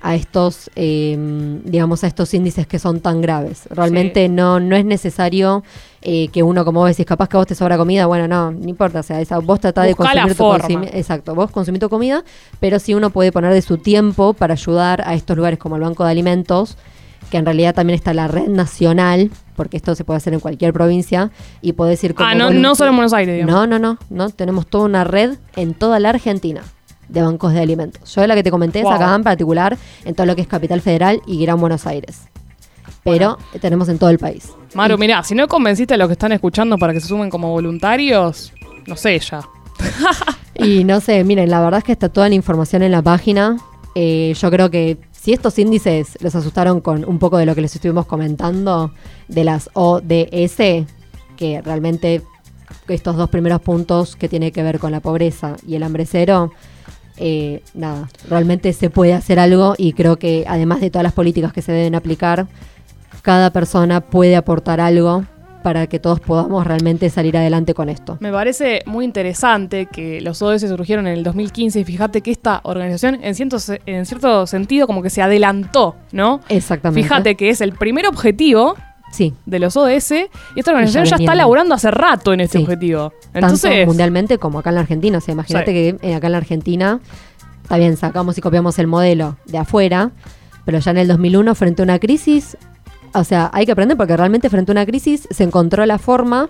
a 0.00 0.14
estos, 0.14 0.70
eh, 0.76 1.16
digamos, 1.64 2.04
a 2.04 2.06
estos 2.06 2.32
índices 2.32 2.66
que 2.68 2.78
son 2.78 3.00
tan 3.00 3.20
graves. 3.20 3.62
Realmente 3.68 4.28
no, 4.28 4.60
no 4.60 4.76
es 4.76 4.84
necesario 4.84 5.64
eh, 6.02 6.28
que 6.28 6.44
uno, 6.44 6.64
como 6.64 6.80
vos 6.80 6.88
decís, 6.90 7.04
capaz 7.04 7.28
que 7.28 7.36
vos 7.36 7.48
te 7.48 7.56
sobra 7.56 7.76
comida, 7.76 8.06
bueno, 8.06 8.28
no, 8.28 8.52
no 8.52 8.68
importa, 8.68 9.00
o 9.00 9.02
sea, 9.02 9.20
esa, 9.20 9.38
vos 9.40 9.58
tratás 9.58 9.86
de 9.86 9.94
consumir 9.96 10.36
tu 10.36 10.44
consumi- 10.68 10.90
Exacto, 10.94 11.34
vos 11.34 11.50
consumís 11.50 11.80
tu 11.80 11.88
comida, 11.88 12.22
pero 12.60 12.78
sí 12.78 12.94
uno 12.94 13.10
puede 13.10 13.32
poner 13.32 13.52
de 13.52 13.60
su 13.60 13.78
tiempo 13.78 14.34
para 14.34 14.54
ayudar 14.54 15.02
a 15.04 15.14
estos 15.14 15.36
lugares 15.36 15.58
como 15.58 15.74
el 15.74 15.82
Banco 15.82 16.04
de 16.04 16.10
Alimentos, 16.12 16.76
que 17.30 17.36
en 17.38 17.44
realidad 17.44 17.74
también 17.74 17.94
está 17.96 18.14
la 18.14 18.28
red 18.28 18.48
nacional, 18.48 19.30
porque 19.56 19.76
esto 19.76 19.94
se 19.94 20.04
puede 20.04 20.18
hacer 20.18 20.32
en 20.34 20.40
cualquier 20.40 20.72
provincia, 20.72 21.30
y 21.62 21.72
podés 21.72 22.02
ir 22.04 22.14
como 22.14 22.28
Ah, 22.28 22.34
no, 22.34 22.50
no 22.50 22.74
solo 22.74 22.90
en 22.90 22.96
Buenos 22.96 23.12
Aires, 23.12 23.34
digamos. 23.36 23.54
no, 23.54 23.66
no, 23.66 23.78
no, 23.78 23.98
no. 24.10 24.30
Tenemos 24.30 24.66
toda 24.66 24.84
una 24.84 25.04
red 25.04 25.36
en 25.56 25.74
toda 25.74 25.98
la 26.00 26.10
Argentina 26.10 26.62
de 27.08 27.22
bancos 27.22 27.52
de 27.54 27.60
alimentos. 27.60 28.14
Yo 28.14 28.26
la 28.26 28.34
que 28.34 28.42
te 28.42 28.50
comenté 28.50 28.82
Wow. 28.82 28.92
es 28.92 29.00
acá 29.00 29.14
en 29.14 29.22
particular 29.24 29.76
en 30.04 30.14
todo 30.14 30.26
lo 30.26 30.34
que 30.36 30.42
es 30.42 30.48
Capital 30.48 30.80
Federal 30.80 31.22
y 31.26 31.40
Gran 31.42 31.58
Buenos 31.60 31.86
Aires. 31.86 32.22
pero 33.04 33.38
tenemos 33.62 33.88
en 33.88 33.98
todo 33.98 34.10
el 34.10 34.18
país. 34.18 34.52
Maru, 34.74 34.96
Y- 34.96 34.98
mirá, 34.98 35.22
si 35.22 35.34
no 35.34 35.48
convenciste 35.48 35.94
a 35.94 35.96
los 35.96 36.08
que 36.08 36.12
están 36.12 36.32
escuchando 36.32 36.76
para 36.76 36.92
que 36.92 37.00
se 37.00 37.08
sumen 37.08 37.30
como 37.30 37.48
voluntarios, 37.50 38.52
no 38.86 38.96
sé 38.96 39.18
ya. 39.18 39.40
Y 40.54 40.84
no 40.84 41.00
sé, 41.00 41.22
miren, 41.24 41.48
la 41.50 41.60
verdad 41.60 41.78
es 41.78 41.84
que 41.84 41.92
está 41.92 42.08
toda 42.08 42.28
la 42.28 42.34
información 42.34 42.82
en 42.82 42.90
la 42.92 43.00
página. 43.00 43.56
Eh, 43.94 44.34
yo 44.38 44.50
creo 44.50 44.70
que 44.70 44.98
si 45.12 45.32
estos 45.32 45.58
índices 45.58 46.18
los 46.20 46.34
asustaron 46.34 46.80
con 46.80 47.04
un 47.04 47.18
poco 47.18 47.38
de 47.38 47.46
lo 47.46 47.54
que 47.54 47.60
les 47.60 47.74
estuvimos 47.74 48.06
comentando, 48.06 48.92
de 49.28 49.44
las 49.44 49.70
ODS, 49.74 50.86
que 51.36 51.62
realmente 51.64 52.22
estos 52.88 53.16
dos 53.16 53.30
primeros 53.30 53.60
puntos 53.60 54.16
que 54.16 54.28
tiene 54.28 54.52
que 54.52 54.62
ver 54.62 54.78
con 54.78 54.92
la 54.92 55.00
pobreza 55.00 55.56
y 55.66 55.74
el 55.74 55.82
hambre 55.82 56.06
cero, 56.06 56.52
eh, 57.16 57.62
nada, 57.74 58.08
realmente 58.28 58.72
se 58.72 58.90
puede 58.90 59.12
hacer 59.12 59.38
algo 59.40 59.74
y 59.76 59.92
creo 59.92 60.18
que 60.18 60.44
además 60.46 60.80
de 60.80 60.90
todas 60.90 61.02
las 61.02 61.12
políticas 61.12 61.52
que 61.52 61.62
se 61.62 61.72
deben 61.72 61.94
aplicar, 61.94 62.46
cada 63.22 63.50
persona 63.50 64.00
puede 64.00 64.36
aportar 64.36 64.80
algo 64.80 65.24
para 65.62 65.86
que 65.86 65.98
todos 65.98 66.20
podamos 66.20 66.66
realmente 66.66 67.10
salir 67.10 67.36
adelante 67.36 67.74
con 67.74 67.88
esto. 67.88 68.16
Me 68.20 68.30
parece 68.32 68.82
muy 68.86 69.04
interesante 69.04 69.86
que 69.86 70.20
los 70.20 70.40
ODS 70.42 70.68
surgieron 70.68 71.06
en 71.06 71.14
el 71.14 71.24
2015 71.24 71.80
y 71.80 71.84
fíjate 71.84 72.20
que 72.20 72.30
esta 72.30 72.60
organización 72.64 73.18
en 73.22 73.34
cierto, 73.34 73.58
se- 73.58 73.80
en 73.86 74.06
cierto 74.06 74.46
sentido 74.46 74.86
como 74.86 75.02
que 75.02 75.10
se 75.10 75.20
adelantó, 75.22 75.96
¿no? 76.12 76.40
Exactamente. 76.48 77.02
Fíjate 77.02 77.34
que 77.34 77.50
es 77.50 77.60
el 77.60 77.72
primer 77.72 78.06
objetivo 78.06 78.74
Sí, 79.10 79.32
de 79.46 79.58
los 79.58 79.74
ODS 79.74 80.10
y 80.54 80.58
esta 80.60 80.70
organización 80.70 81.06
ya, 81.06 81.16
está 81.16 81.34
laburando 81.34 81.74
hace 81.74 81.90
rato 81.90 82.34
en 82.34 82.40
este 82.40 82.58
Sí. 82.58 82.64
objetivo. 82.64 83.10
tanto 83.32 83.38
Entonces, 83.38 83.86
mundialmente 83.86 84.36
como 84.36 84.58
acá 84.58 84.68
en 84.68 84.74
la 84.74 84.82
Argentina. 84.82 85.16
O 85.16 85.20
sea, 85.22 85.32
imagínate 85.32 85.72
que 85.72 85.96
eh, 86.02 86.14
acá 86.14 86.26
en 86.26 86.32
la 86.32 86.38
Argentina, 86.38 87.00
está 87.62 87.78
bien, 87.78 87.96
sacamos 87.96 88.36
y 88.36 88.42
copiamos 88.42 88.78
el 88.78 88.86
modelo 88.86 89.38
de 89.46 89.56
afuera, 89.56 90.10
pero 90.66 90.78
ya 90.80 90.90
en 90.90 90.98
el 90.98 91.08
2001, 91.08 91.54
frente 91.54 91.80
a 91.80 91.84
una 91.84 91.98
crisis, 91.98 92.58
o 93.14 93.24
sea, 93.24 93.50
hay 93.52 93.66
que 93.66 93.72
aprender 93.72 93.96
porque 93.96 94.16
realmente 94.16 94.48
frente 94.50 94.70
a 94.70 94.74
una 94.74 94.86
crisis 94.86 95.26
se 95.30 95.44
encontró 95.44 95.84
la 95.86 95.98
forma 95.98 96.48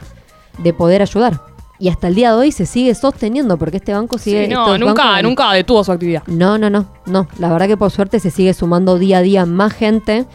de 0.58 0.72
poder 0.72 1.02
ayudar. 1.02 1.40
Y 1.80 1.88
hasta 1.88 2.08
el 2.08 2.16
día 2.16 2.32
de 2.32 2.38
hoy 2.38 2.52
se 2.52 2.66
sigue 2.66 2.92
sosteniendo 2.94 3.56
porque 3.56 3.76
este 3.76 3.92
banco 3.92 4.18
sí, 4.18 4.30
sigue... 4.30 4.48
no, 4.48 4.76
nunca, 4.78 5.04
bancos- 5.04 5.22
nunca 5.22 5.52
detuvo 5.52 5.84
su 5.84 5.92
actividad. 5.92 6.24
No, 6.26 6.58
no, 6.58 6.68
no, 6.70 6.86
no. 7.06 7.28
La 7.38 7.52
verdad 7.52 7.68
que 7.68 7.76
por 7.76 7.90
suerte 7.92 8.18
se 8.18 8.30
sigue 8.32 8.52
sumando 8.52 8.98
día 8.98 9.18
a 9.18 9.22
día 9.22 9.46
más 9.46 9.72
gente. 9.72 10.26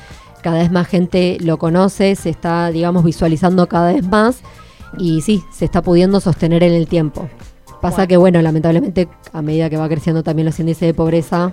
Cada 0.41 0.59
vez 0.59 0.71
más 0.71 0.87
gente 0.87 1.37
lo 1.41 1.57
conoce, 1.57 2.15
se 2.15 2.29
está, 2.29 2.69
digamos, 2.69 3.03
visualizando 3.03 3.67
cada 3.67 3.91
vez 3.91 4.07
más. 4.07 4.41
Y 4.97 5.21
sí, 5.21 5.43
se 5.51 5.65
está 5.65 5.81
pudiendo 5.81 6.19
sostener 6.21 6.63
en 6.63 6.73
el 6.73 6.87
tiempo. 6.87 7.27
Pasa 7.81 7.95
Bueno. 7.97 8.07
que, 8.07 8.17
bueno, 8.17 8.41
lamentablemente, 8.41 9.09
a 9.33 9.41
medida 9.41 9.69
que 9.69 9.75
va 9.75 9.89
creciendo 9.89 10.23
también 10.23 10.45
los 10.45 10.57
índices 10.59 10.87
de 10.87 10.93
pobreza, 10.93 11.51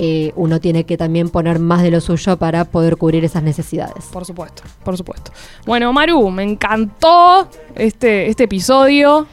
eh, 0.00 0.32
uno 0.36 0.60
tiene 0.60 0.84
que 0.84 0.96
también 0.96 1.28
poner 1.28 1.58
más 1.58 1.82
de 1.82 1.90
lo 1.90 2.00
suyo 2.00 2.36
para 2.36 2.64
poder 2.64 2.96
cubrir 2.96 3.24
esas 3.24 3.42
necesidades. 3.42 4.04
Por 4.12 4.24
supuesto, 4.24 4.62
por 4.84 4.96
supuesto. 4.96 5.32
Bueno, 5.66 5.92
Maru, 5.92 6.30
me 6.30 6.44
encantó 6.44 7.48
este, 7.74 8.28
este 8.28 8.44
episodio. 8.44 9.26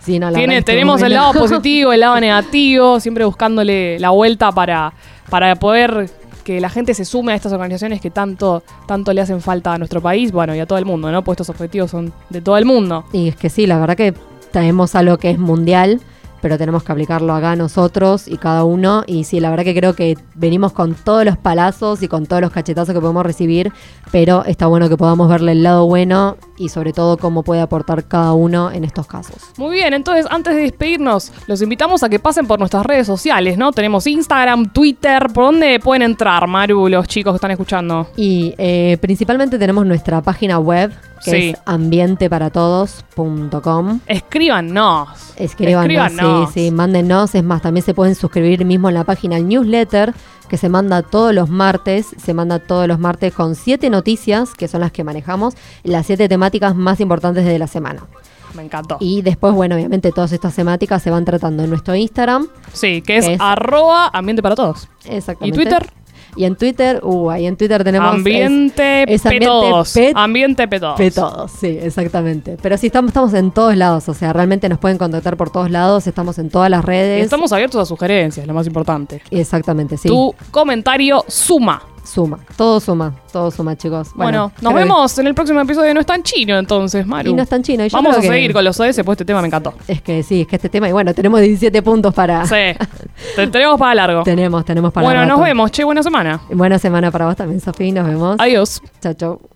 Sí, 0.00 0.18
no, 0.18 0.28
la 0.32 0.38
Tiene, 0.38 0.62
tenemos 0.62 1.02
el 1.02 1.12
lado 1.12 1.34
positivo, 1.34 1.92
el 1.92 2.00
lado 2.00 2.18
negativo, 2.20 2.98
siempre 2.98 3.24
buscándole 3.24 4.00
la 4.00 4.10
vuelta 4.10 4.50
para, 4.50 4.92
para 5.30 5.54
poder 5.54 6.10
que 6.42 6.60
la 6.60 6.68
gente 6.68 6.94
se 6.94 7.04
sume 7.04 7.30
a 7.30 7.36
estas 7.36 7.52
organizaciones 7.52 8.00
que 8.00 8.10
tanto, 8.10 8.64
tanto 8.86 9.12
le 9.12 9.20
hacen 9.20 9.40
falta 9.40 9.74
a 9.74 9.78
nuestro 9.78 10.00
país, 10.00 10.32
bueno, 10.32 10.52
y 10.52 10.58
a 10.58 10.66
todo 10.66 10.80
el 10.80 10.84
mundo, 10.84 11.12
¿no? 11.12 11.22
Pues 11.22 11.36
estos 11.36 11.50
objetivos 11.50 11.92
son 11.92 12.12
de 12.28 12.40
todo 12.40 12.58
el 12.58 12.64
mundo. 12.64 13.04
Y 13.12 13.28
es 13.28 13.36
que 13.36 13.50
sí, 13.50 13.68
la 13.68 13.78
verdad 13.78 13.96
que 13.96 14.14
traemos 14.50 14.96
algo 14.96 15.16
que 15.18 15.30
es 15.30 15.38
mundial, 15.38 16.00
pero 16.40 16.58
tenemos 16.58 16.82
que 16.82 16.92
aplicarlo 16.92 17.34
acá 17.34 17.56
nosotros 17.56 18.28
y 18.28 18.36
cada 18.36 18.64
uno. 18.64 19.04
Y 19.06 19.24
sí, 19.24 19.40
la 19.40 19.50
verdad 19.50 19.64
que 19.64 19.74
creo 19.74 19.94
que 19.94 20.16
venimos 20.34 20.72
con 20.72 20.94
todos 20.94 21.24
los 21.24 21.36
palazos 21.36 22.02
y 22.02 22.08
con 22.08 22.26
todos 22.26 22.42
los 22.42 22.50
cachetazos 22.50 22.94
que 22.94 23.00
podemos 23.00 23.24
recibir, 23.24 23.72
pero 24.10 24.44
está 24.44 24.66
bueno 24.66 24.88
que 24.88 24.96
podamos 24.96 25.28
verle 25.28 25.52
el 25.52 25.62
lado 25.62 25.86
bueno 25.86 26.36
y 26.58 26.68
sobre 26.68 26.92
todo 26.92 27.16
cómo 27.16 27.42
puede 27.42 27.60
aportar 27.60 28.04
cada 28.04 28.32
uno 28.32 28.70
en 28.70 28.84
estos 28.84 29.06
casos. 29.06 29.36
Muy 29.56 29.76
bien, 29.76 29.94
entonces 29.94 30.26
antes 30.30 30.54
de 30.54 30.62
despedirnos, 30.62 31.32
los 31.46 31.62
invitamos 31.62 32.02
a 32.02 32.08
que 32.08 32.18
pasen 32.18 32.46
por 32.46 32.58
nuestras 32.58 32.84
redes 32.84 33.06
sociales, 33.06 33.56
¿no? 33.56 33.72
Tenemos 33.72 34.06
Instagram, 34.06 34.70
Twitter, 34.72 35.28
¿por 35.32 35.44
dónde 35.44 35.80
pueden 35.80 36.02
entrar, 36.02 36.46
Maru, 36.46 36.88
los 36.88 37.06
chicos 37.08 37.32
que 37.32 37.36
están 37.36 37.50
escuchando? 37.52 38.08
Y 38.16 38.54
eh, 38.58 38.98
principalmente 39.00 39.58
tenemos 39.58 39.86
nuestra 39.86 40.20
página 40.20 40.58
web, 40.58 40.92
que 41.24 41.30
Sí. 41.30 41.48
es 41.50 41.58
ambienteparatodos.com. 41.66 44.00
Escríbanos. 44.06 45.08
Escríbanos, 45.36 45.84
Escríbanos. 45.84 46.52
sí, 46.52 46.64
sí, 46.66 46.70
mándenos. 46.70 47.34
Es 47.34 47.44
más, 47.44 47.62
también 47.62 47.84
se 47.84 47.94
pueden 47.94 48.14
suscribir 48.14 48.64
mismo 48.64 48.88
en 48.88 48.94
la 48.94 49.04
página 49.04 49.36
al 49.36 49.46
newsletter 49.48 50.14
que 50.48 50.56
se 50.56 50.68
manda 50.70 51.02
todos 51.02 51.34
los 51.34 51.48
martes. 51.50 52.06
Se 52.16 52.32
manda 52.34 52.58
todos 52.58 52.88
los 52.88 52.98
martes 52.98 53.34
con 53.34 53.54
siete 53.54 53.90
noticias, 53.90 54.54
que 54.54 54.66
son 54.66 54.80
las 54.80 54.90
que 54.92 55.04
manejamos, 55.04 55.54
las 55.84 56.06
siete 56.06 56.26
temáticas 56.28 56.47
más 56.74 57.00
importantes 57.00 57.44
de 57.44 57.58
la 57.58 57.66
semana. 57.66 58.04
Me 58.54 58.62
encantó. 58.62 58.96
Y 59.00 59.22
después, 59.22 59.52
bueno, 59.54 59.74
obviamente 59.76 60.10
todas 60.10 60.32
estas 60.32 60.54
temáticas 60.54 61.02
se 61.02 61.10
van 61.10 61.24
tratando 61.24 61.62
en 61.62 61.70
nuestro 61.70 61.94
Instagram. 61.94 62.48
sí, 62.72 63.02
que 63.02 63.18
es, 63.18 63.28
es- 63.28 63.40
arroba 63.40 64.08
ambiente 64.12 64.42
para 64.42 64.54
todos. 64.54 64.88
Exactamente. 65.04 65.60
¿Y 65.60 65.64
Twitter? 65.64 65.90
Y 66.36 66.44
en 66.44 66.56
Twitter, 66.56 67.00
uh, 67.02 67.30
ahí 67.30 67.46
en 67.46 67.56
Twitter 67.56 67.82
tenemos... 67.82 68.10
es- 68.10 68.14
ambiente 68.18 69.02
es 69.12 69.22
P 69.22 69.28
ambiente 69.28 69.46
todos. 69.46 69.92
P- 69.92 70.12
ambiente 70.14 70.68
P 70.68 70.78
todos. 70.80 70.98
De 70.98 71.10
todos, 71.10 71.50
sí, 71.50 71.78
exactamente. 71.80 72.56
Pero 72.62 72.76
sí, 72.78 72.86
estamos, 72.86 73.08
estamos 73.10 73.34
en 73.34 73.50
todos 73.50 73.76
lados, 73.76 74.08
o 74.08 74.14
sea, 74.14 74.32
realmente 74.32 74.68
nos 74.68 74.78
pueden 74.78 74.98
contactar 74.98 75.36
por 75.36 75.50
todos 75.50 75.70
lados, 75.70 76.06
estamos 76.06 76.38
en 76.38 76.48
todas 76.48 76.70
las 76.70 76.84
redes. 76.84 77.24
Estamos 77.24 77.52
abiertos 77.52 77.82
a 77.82 77.86
sugerencias, 77.86 78.46
lo 78.46 78.54
más 78.54 78.66
importante. 78.66 79.20
Exactamente, 79.30 79.96
sí. 79.96 80.08
Tu 80.08 80.34
comentario 80.50 81.24
suma. 81.28 81.82
Suma, 82.08 82.38
todo 82.56 82.80
suma, 82.80 83.12
todo 83.30 83.50
suma, 83.50 83.76
chicos. 83.76 84.08
Bueno, 84.14 84.50
nos 84.62 84.72
vemos 84.72 85.18
en 85.18 85.26
el 85.26 85.34
próximo 85.34 85.60
episodio 85.60 85.88
de 85.88 85.94
No 85.94 86.00
es 86.00 86.06
tan 86.06 86.22
chino, 86.22 86.58
entonces, 86.58 87.06
Maru. 87.06 87.30
Y 87.30 87.34
no 87.34 87.42
es 87.42 87.48
tan 87.48 87.62
chino. 87.62 87.84
y 87.84 87.88
yo 87.90 87.98
Vamos 87.98 88.16
a 88.16 88.20
que- 88.20 88.28
seguir 88.28 88.52
con 88.52 88.64
los 88.64 88.80
ODS, 88.80 89.02
pues 89.04 89.16
este 89.16 89.24
tema 89.26 89.42
me 89.42 89.48
encantó. 89.48 89.74
Es 89.86 90.00
que 90.00 90.22
sí, 90.22 90.40
es 90.40 90.46
que 90.46 90.56
este 90.56 90.68
tema, 90.70 90.88
y 90.88 90.92
bueno, 90.92 91.12
tenemos 91.12 91.40
17 91.40 91.82
puntos 91.82 92.14
para... 92.14 92.46
Sí, 92.46 92.54
te 93.36 93.46
tenemos 93.48 93.78
para 93.78 93.94
largo. 93.94 94.22
tenemos, 94.22 94.64
tenemos 94.64 94.92
para 94.92 95.04
bueno, 95.06 95.20
nos 95.26 95.30
rato. 95.38 95.42
vemos. 95.42 95.70
Che, 95.70 95.84
buena 95.84 96.02
semana. 96.02 96.40
Buena 96.50 96.78
semana 96.78 97.10
para 97.10 97.26
vos 97.26 97.36
también, 97.36 97.60
Sofía, 97.60 97.92
nos 97.92 98.06
vemos. 98.06 98.36
Adiós. 98.38 98.80
Chao, 99.02 99.12
chao. 99.14 99.47